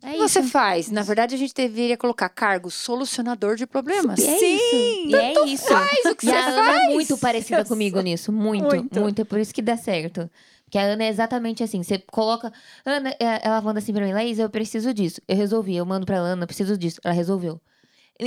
[0.03, 0.49] O É que você isso.
[0.49, 0.91] faz?
[0.91, 4.19] Na verdade, a gente deveria colocar cargo solucionador de problemas.
[4.19, 4.75] E é Sim, isso.
[5.09, 5.67] E é isso.
[5.67, 6.83] Faz o que E você a Ana faz.
[6.83, 8.31] é muito parecida Eu comigo nisso.
[8.31, 9.21] Muito, muito, Muito.
[9.21, 10.29] É por isso que dá certo.
[10.65, 11.81] Porque a Ana é exatamente assim.
[11.81, 12.51] Você coloca.
[12.85, 15.19] Ana, é, ela manda assim pra mim, Laís, eu preciso disso.
[15.27, 15.75] Eu resolvi.
[15.75, 16.99] Eu mando pra Ana, eu preciso disso.
[17.03, 17.59] Ela resolveu.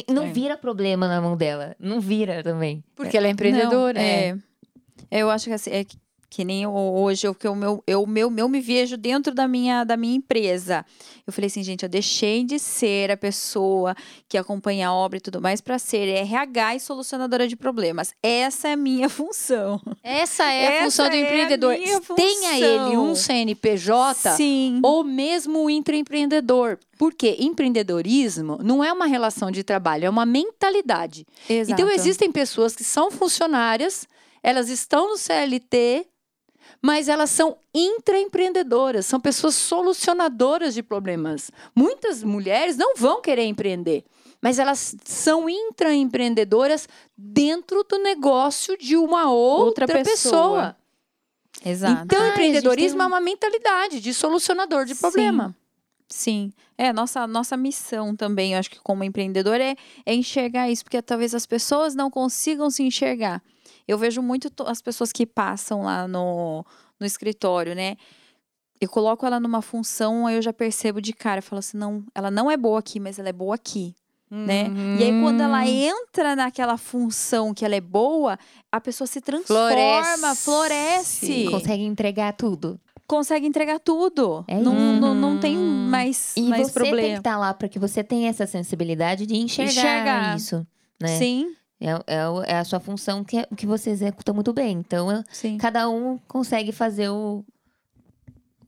[0.09, 0.33] Não É.
[0.33, 1.77] vira problema na mão dela.
[1.79, 2.83] Não vira também.
[2.97, 3.99] Porque ela é empreendedora.
[3.99, 4.39] Não, é.
[5.11, 5.85] Eu acho que assim, é
[6.31, 9.83] que, nem hoje, eu, que o meu, eu, meu, meu me vejo dentro da minha,
[9.83, 10.85] da minha empresa.
[11.27, 13.95] Eu falei assim, gente, eu deixei de ser a pessoa
[14.29, 18.13] que acompanha a obra e tudo mais para ser RH e solucionadora de problemas.
[18.23, 19.81] Essa é a minha função.
[20.03, 21.75] Essa é a Essa função do é empreendedor.
[22.15, 24.81] Tenha ele um CNPJ Sim.
[24.83, 26.79] ou mesmo um intraempreendedor.
[26.99, 31.25] Porque empreendedorismo não é uma relação de trabalho, é uma mentalidade.
[31.49, 31.81] Exato.
[31.81, 34.07] Então, existem pessoas que são funcionárias,
[34.49, 36.07] elas estão no CLT,
[36.81, 41.51] mas elas são intraempreendedoras, são pessoas solucionadoras de problemas.
[41.75, 44.05] Muitas mulheres não vão querer empreender,
[44.41, 50.05] mas elas são intraempreendedoras dentro do negócio de uma outra, Outra pessoa.
[50.05, 50.77] pessoa.
[51.65, 52.03] Exato.
[52.05, 55.01] Então, Ah, empreendedorismo um- é uma mentalidade de solucionador de Sim.
[55.01, 55.55] problema.
[56.11, 59.77] Sim, é nossa nossa missão também, eu acho que como empreendedor é,
[60.07, 63.43] é enxergar isso, porque talvez as pessoas não consigam se enxergar.
[63.89, 66.65] Eu vejo muito to- as pessoas que passam lá no,
[67.01, 67.97] no escritório, né?
[68.81, 72.05] Eu coloco ela numa função, aí eu já percebo de cara, eu falo assim, não,
[72.15, 73.93] ela não é boa aqui, mas ela é boa aqui,
[74.31, 74.67] né?
[74.97, 75.67] E aí quando ela Hum.
[75.67, 78.39] entra naquela função que ela é boa,
[78.71, 80.45] a pessoa se transforma, Floresce.
[80.45, 82.79] floresce, Consegue entregar tudo.
[83.07, 84.45] consegue entregar tudo.
[84.47, 85.01] É não, isso.
[85.01, 87.01] não, não tem mais, E mais você problema.
[87.01, 90.37] tem que estar lá para que você tenha essa sensibilidade de enxergar, Enxergar.
[90.37, 90.67] isso.
[91.01, 91.19] Né?
[91.19, 94.79] Sim, É, é é a sua função que, é- que você executa muito bem.
[94.79, 95.57] Então, sim.
[95.59, 97.45] cada um consegue fazer o.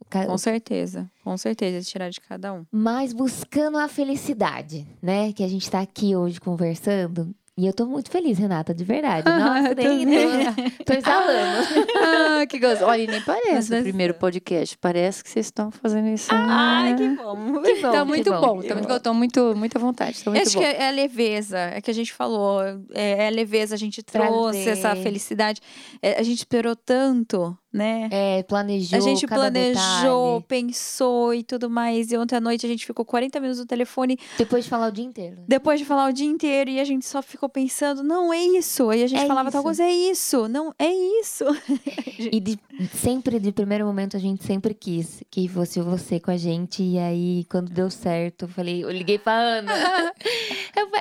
[0.01, 2.65] o Com certeza, com certeza, tirar de cada um.
[2.71, 5.33] Mas buscando a felicidade, né?
[5.33, 7.35] Que a gente tá aqui hoje conversando.
[7.61, 9.29] E eu tô muito feliz, Renata, de verdade.
[9.29, 10.71] Nossa, nem, também.
[10.83, 11.69] tô, exalando.
[11.95, 12.87] Ah, que gostoso.
[12.87, 14.79] Olha, e nem parece Mas o primeiro podcast.
[14.79, 16.31] Parece que vocês estão fazendo isso.
[16.33, 16.97] Ai, né?
[16.97, 17.63] que bom.
[17.63, 18.41] Que bom, Tá que muito bom.
[18.41, 18.63] bom.
[18.63, 18.99] Tá muito bom.
[18.99, 20.25] Tô muito, muito à vontade.
[20.25, 20.65] Tá muito Acho bom.
[20.65, 22.63] que é a leveza, é que a gente falou,
[22.95, 24.71] é, é a leveza, a gente trouxe Trazer.
[24.71, 25.61] essa felicidade.
[26.01, 28.09] É, a gente esperou tanto, né?
[28.11, 28.99] É, planejou.
[28.99, 30.45] a gente planejou, detalhe.
[30.49, 32.11] pensou e tudo mais.
[32.11, 34.93] E ontem à noite a gente ficou 40 minutos no telefone, Depois de falar o
[34.93, 35.37] dia inteiro.
[35.47, 38.91] depois de falar o dia inteiro, e a gente só ficou pensando, não, é isso.
[38.91, 39.65] Aí a gente É falava tal isso.
[39.65, 40.49] coisa, é isso.
[40.49, 41.45] Não, é isso.
[42.33, 42.59] E de-
[42.95, 46.83] sempre, de primeiro momento, a gente sempre quis que fosse você com a gente.
[46.83, 49.73] E aí, quando deu certo, eu falei, eu liguei pra Ana.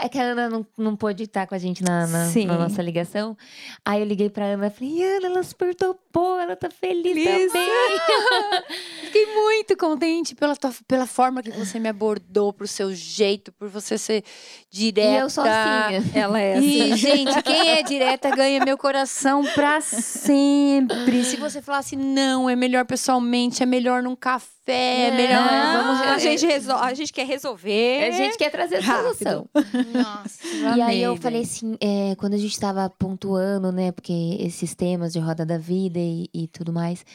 [0.01, 2.81] É que a Ana não, não pôde estar com a gente na, na, na nossa
[2.81, 3.35] ligação.
[3.83, 7.51] Aí eu liguei pra Ana e falei, Ana, ela super topou, ela tá feliz, Feliz.
[7.51, 7.69] também.
[9.05, 13.67] Fiquei muito contente pela, tua, pela forma que você me abordou, pro seu jeito, por
[13.67, 14.23] você ser
[14.69, 15.09] direta.
[15.09, 16.11] E eu sou assim.
[16.13, 21.23] Ela é E, gente, quem é direta ganha meu coração pra sempre.
[21.23, 25.83] Se você falasse, não, é melhor pessoalmente, é melhor num café, é Não, melhor.
[25.83, 28.03] vamos- a, gente resol- a gente quer resolver.
[28.03, 29.15] A gente quer trazer Rápido.
[29.15, 29.49] solução.
[29.93, 34.37] Nossa, E aí eu amei, falei assim, é, quando a gente tava pontuando, né, porque
[34.39, 37.05] esses temas de roda da vida e, e tudo mais,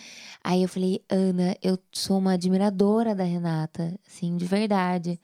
[0.42, 5.20] aí eu falei, Ana, eu sou uma admiradora da Renata, assim, de verdade.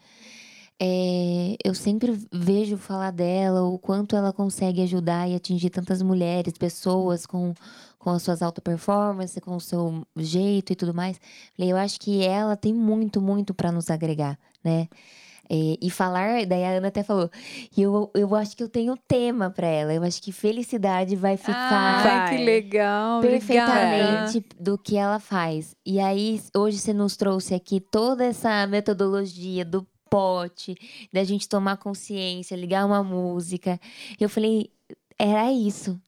[0.82, 6.54] é, eu sempre vejo falar dela, o quanto ela consegue ajudar e atingir tantas mulheres,
[6.56, 7.52] pessoas com,
[7.98, 11.20] com as suas alta performance, com o seu jeito e tudo mais.
[11.58, 14.88] Eu acho que ela tem muito, muito para nos agregar, né?
[15.52, 17.28] É, e falar, daí a Ana até falou,
[17.76, 19.92] e eu, eu acho que eu tenho tema para ela.
[19.92, 23.20] Eu acho que felicidade vai ficar Ah, que legal.
[23.20, 24.54] perfeitamente obrigada.
[24.60, 25.74] do que ela faz.
[25.84, 30.76] E aí, hoje você nos trouxe aqui toda essa metodologia do pote,
[31.12, 33.80] da gente tomar consciência, ligar uma música.
[34.20, 34.70] Eu falei,
[35.18, 36.00] era isso.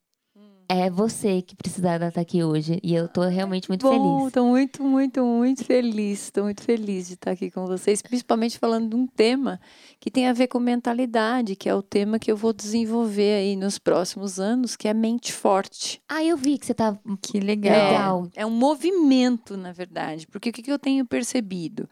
[0.74, 2.80] É você que precisava estar aqui hoje.
[2.82, 4.32] E eu tô realmente muito Bom, feliz.
[4.32, 6.30] tô muito, muito, muito feliz.
[6.30, 9.60] Tô muito feliz de estar aqui com vocês, principalmente falando de um tema
[10.00, 13.54] que tem a ver com mentalidade, que é o tema que eu vou desenvolver aí
[13.54, 16.00] nos próximos anos, que é mente forte.
[16.08, 17.74] Ah, eu vi que você tá Que legal.
[18.22, 18.30] legal.
[18.34, 21.86] É um movimento, na verdade, porque o que que eu tenho percebido?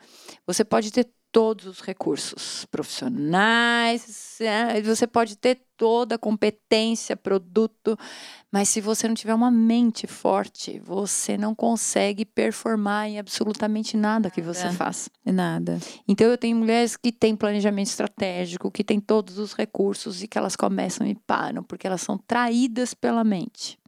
[0.46, 7.96] Você pode ter todos os recursos profissionais, é, você pode ter toda a competência, produto,
[8.52, 14.30] mas se você não tiver uma mente forte, você não consegue performar em absolutamente nada
[14.30, 14.76] que você Nada.
[14.76, 15.08] faz.
[15.24, 15.78] Nada.
[16.08, 20.36] Então eu tenho mulheres que têm planejamento estratégico, que têm todos os recursos e que
[20.36, 23.78] elas começam e param, porque elas são traídas pela mente.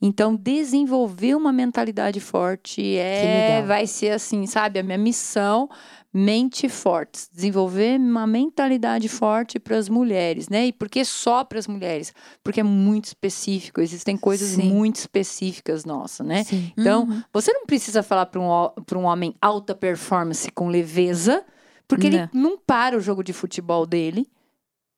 [0.00, 4.78] Então, desenvolver uma mentalidade forte é, vai ser assim, sabe?
[4.78, 5.68] A minha missão,
[6.16, 7.28] mente forte.
[7.32, 10.68] Desenvolver uma mentalidade forte para as mulheres, né?
[10.68, 12.14] E por que só para as mulheres?
[12.42, 14.70] Porque é muito específico, existem coisas Sim.
[14.72, 16.42] muito específicas nossas, né?
[16.44, 16.72] Sim.
[16.76, 17.22] Então, Uhum.
[17.32, 21.44] você não precisa falar para um, pra um homem alta performance com leveza,
[21.86, 22.28] porque ele Não.
[22.32, 24.26] não para o jogo de futebol dele.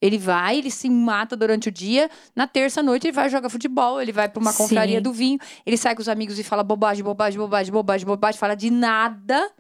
[0.01, 2.09] Ele vai, ele se mata durante o dia.
[2.37, 4.01] Na terça-noite, ele vai jogar futebol.
[4.01, 4.59] Ele vai para uma Sim.
[4.63, 5.41] confraria do vinho.
[5.67, 8.39] Ele sai com os amigos e fala bobagem, bobagem, bobagem, bobagem, bobagem.
[8.39, 9.51] Fala de nada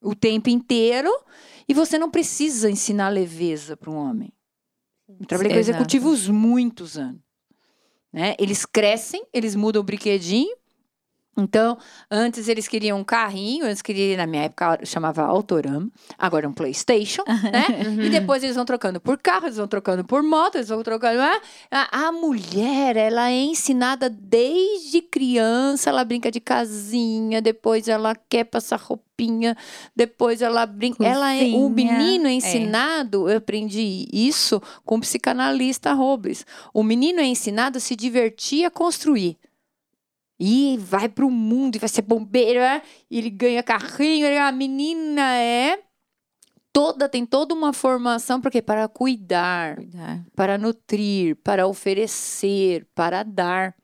[0.00, 1.10] o tempo inteiro.
[1.68, 4.32] E você não precisa ensinar leveza para um homem.
[5.08, 7.20] Eu trabalhei com executivos muitos anos.
[8.12, 8.34] Né?
[8.38, 10.56] Eles crescem, eles mudam o brinquedinho.
[11.36, 11.76] Então,
[12.10, 16.52] antes eles queriam um carrinho, antes queriam, na minha época chamava Autorama, agora é um
[16.52, 17.22] Playstation,
[17.52, 17.66] né?
[17.86, 18.02] Uhum.
[18.02, 21.20] E depois eles vão trocando por carro, eles vão trocando por moto, eles vão trocando.
[21.20, 28.14] ah, A, a mulher, ela é ensinada desde criança, ela brinca de casinha, depois ela
[28.28, 29.54] quer passar roupinha,
[29.94, 31.04] depois ela brinca.
[31.04, 32.34] Ela é, o Cozinha, menino é é.
[32.34, 36.46] ensinado, eu aprendi isso com o psicanalista Robles.
[36.72, 39.36] O menino é ensinado a se divertir, a construir.
[40.38, 42.82] E vai pro mundo e vai ser bombeiro, é?
[43.10, 45.78] e ele ganha carrinho, ele- a menina é
[46.72, 50.24] toda tem toda uma formação porque para cuidar, Cuidar.
[50.34, 53.74] para nutrir, para oferecer, para dar.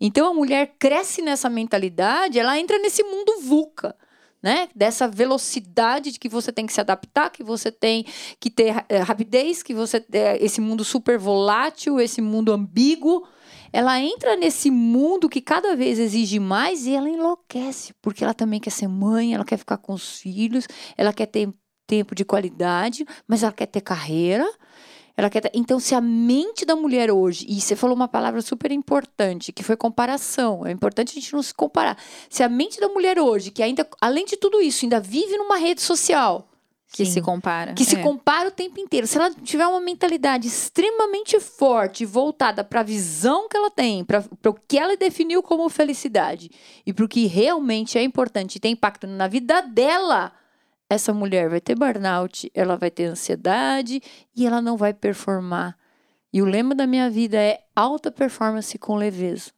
[0.00, 3.94] Então a mulher cresce nessa mentalidade, ela entra nesse mundo VUCA,
[4.42, 4.68] né?
[4.74, 8.04] Dessa velocidade de que você tem que se adaptar, que você tem
[8.40, 13.24] que ter eh, rapidez, que você eh, esse mundo super volátil, esse mundo ambíguo.
[13.72, 18.60] Ela entra nesse mundo que cada vez exige mais e ela enlouquece, porque ela também
[18.60, 20.66] quer ser mãe, ela quer ficar com os filhos,
[20.96, 21.48] ela quer ter
[21.86, 24.48] tempo de qualidade, mas ela quer ter carreira.
[25.16, 28.40] Ela quer ter- Então, se a mente da mulher hoje, e você falou uma palavra
[28.40, 30.66] super importante, que foi comparação.
[30.66, 31.98] É importante a gente não se comparar.
[32.30, 35.56] Se a mente da mulher hoje, que ainda, além de tudo isso, ainda vive numa
[35.56, 36.48] rede social,
[36.92, 37.12] Que Sim.
[37.12, 37.72] se compara.
[37.72, 38.02] que se É.
[38.02, 39.06] compara o tempo inteiro.
[39.06, 44.22] Se ela tiver uma mentalidade extremamente forte, voltada para a visão que ela tem, para
[44.44, 46.50] o que ela definiu como felicidade
[46.84, 50.32] e para o que realmente é importante e tem impacto na vida dela,
[50.90, 54.02] essa mulher vai ter burnout, ela vai ter ansiedade
[54.36, 55.74] e ela não vai performar.
[56.30, 59.50] E o lema da minha vida é alta performance com leveza.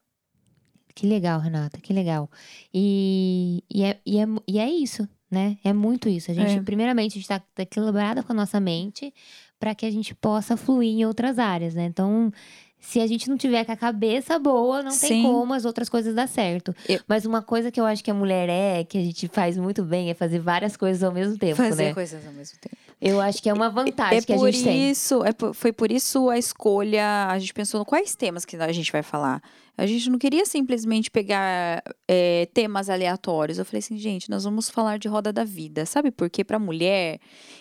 [0.95, 2.31] Que legal, Renata, que legal.
[2.73, 5.57] E, e, é, e, é, e é isso, né?
[5.65, 6.31] É muito isso.
[6.31, 6.63] A gente, É.
[6.63, 9.13] primeiramente, a gente tá equilibrada com a nossa mente
[9.59, 11.87] para que a gente possa fluir em outras áreas, né?
[11.87, 12.31] Então,
[12.79, 15.23] se a gente não tiver com a cabeça boa, não tem Sim.
[15.23, 16.75] como as outras coisas dar certo.
[16.87, 19.57] Eu- Mas uma coisa que eu acho que a mulher é, que a gente faz
[19.57, 21.95] muito bem, é fazer várias coisas ao mesmo tempo, Fazer né?
[21.95, 22.77] coisas ao mesmo tempo.
[23.01, 24.91] Eu acho que é uma vantagem É que a gente tem.
[24.91, 27.27] isso, é por- foi por isso a escolha.
[27.29, 29.43] A gente pensou no quais temas que a gente vai falar.
[29.77, 33.59] A gente não queria simplesmente pegar é, temas aleatórios.
[33.59, 35.85] Eu falei assim, gente, nós vamos falar de roda da vida.
[35.85, 36.45] Sabe por quê?
[36.45, 37.19] Para a mulher,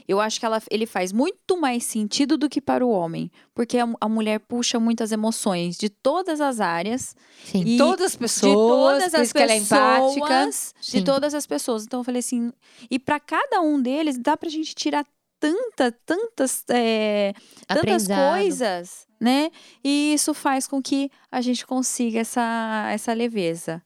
[0.07, 3.32] eu acho que ela, ele faz muito mais sentido do que para o homem.
[3.53, 7.16] Porque a, a mulher puxa muitas emoções de todas as áreas.
[7.45, 7.64] Sim.
[7.66, 10.28] E todas as pessoas, de todas as que ela é empática.
[10.28, 11.03] pessoas, de Sim.
[11.03, 11.84] todas as pessoas.
[11.84, 12.51] Então eu falei assim,
[12.91, 15.03] e para cada um deles dá pra gente tirar
[15.43, 17.34] tanta, tantas, é,
[17.68, 19.49] tantas coisas, né?
[19.84, 23.82] E isso faz com que a gente consiga essa, essa leveza.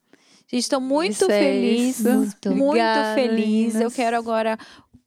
[0.50, 2.10] Gente, estou muito Isso é feliz, isso.
[2.10, 2.50] Muito.
[2.52, 3.74] muito Obrigada, feliz.
[3.74, 3.94] Eu meninas.
[3.94, 4.58] quero agora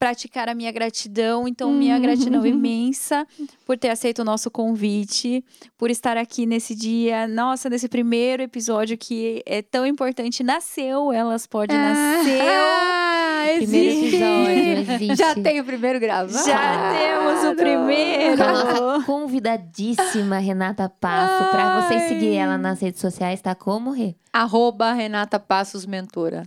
[0.01, 1.47] praticar a minha gratidão.
[1.47, 3.27] Então, minha gratidão imensa
[3.67, 5.45] por ter aceito o nosso convite,
[5.77, 7.29] por estar aqui nesse dia.
[7.29, 10.43] Nossa, nesse primeiro episódio que é tão importante.
[10.43, 12.41] Nasceu, elas podem nasceu.
[12.43, 14.17] Ah, Primeiro existe.
[14.17, 15.17] episódio, existe.
[15.17, 16.47] Já tem o primeiro gravado.
[16.47, 18.37] Já temos o primeiro.
[18.37, 21.51] Com a nossa convidadíssima Renata Passo.
[21.51, 22.09] Pra vocês Ai.
[22.09, 24.15] seguir ela nas redes sociais, tá como, Rê?
[24.33, 26.45] Arroba Renata Passos Mentora.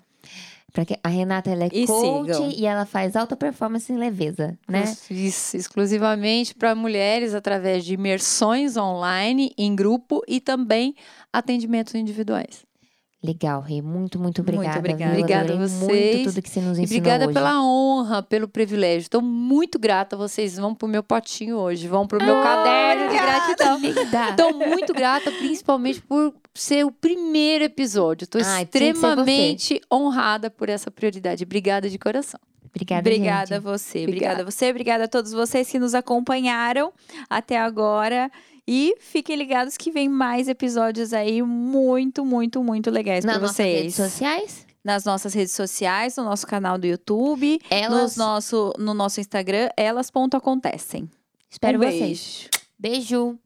[0.73, 2.49] Pra que a Renata ela é E coach sigam.
[2.49, 4.91] e ela faz alta performance em leveza, né?
[5.11, 10.95] Isso, exclusivamente para mulheres através de imersões online, em grupo e também
[11.31, 12.65] atendimentos individuais.
[13.23, 13.81] Legal, Rê.
[13.81, 14.79] Muito, muito obrigada.
[14.79, 15.13] obrigada.
[15.13, 15.21] viu?
[15.21, 15.79] Obrigada a vocês.
[15.81, 17.33] muito tudo que você nos ensinou obrigada hoje.
[17.33, 19.03] pela honra, pelo privilégio.
[19.03, 20.17] Estou muito grata.
[20.17, 23.79] Vocês vão pro meu potinho hoje, vão pro meu caderno de gratidão.
[24.29, 28.25] Estou muito grata, principalmente por ser o primeiro episódio.
[28.25, 31.43] Estou extremamente honrada por essa prioridade.
[31.43, 32.39] Obrigada de coração.
[32.69, 33.63] Obrigada, Obrigada a gente.
[33.63, 34.11] você, Obrigada.
[34.11, 36.91] obrigada a você, obrigada a todos vocês que nos acompanharam
[37.29, 38.31] até agora.
[38.67, 43.81] E fiquem ligados que vem mais episódios aí muito, muito, muito legais para vocês.
[43.81, 48.01] redes sociais, Nas nossas redes sociais, no nosso canal do YouTube, elas...
[48.01, 51.09] nos nosso, no nosso Instagram, elas.acontecem.
[51.49, 51.99] Espero um vocês.
[51.99, 52.49] beijo.
[52.79, 53.39] Beijo.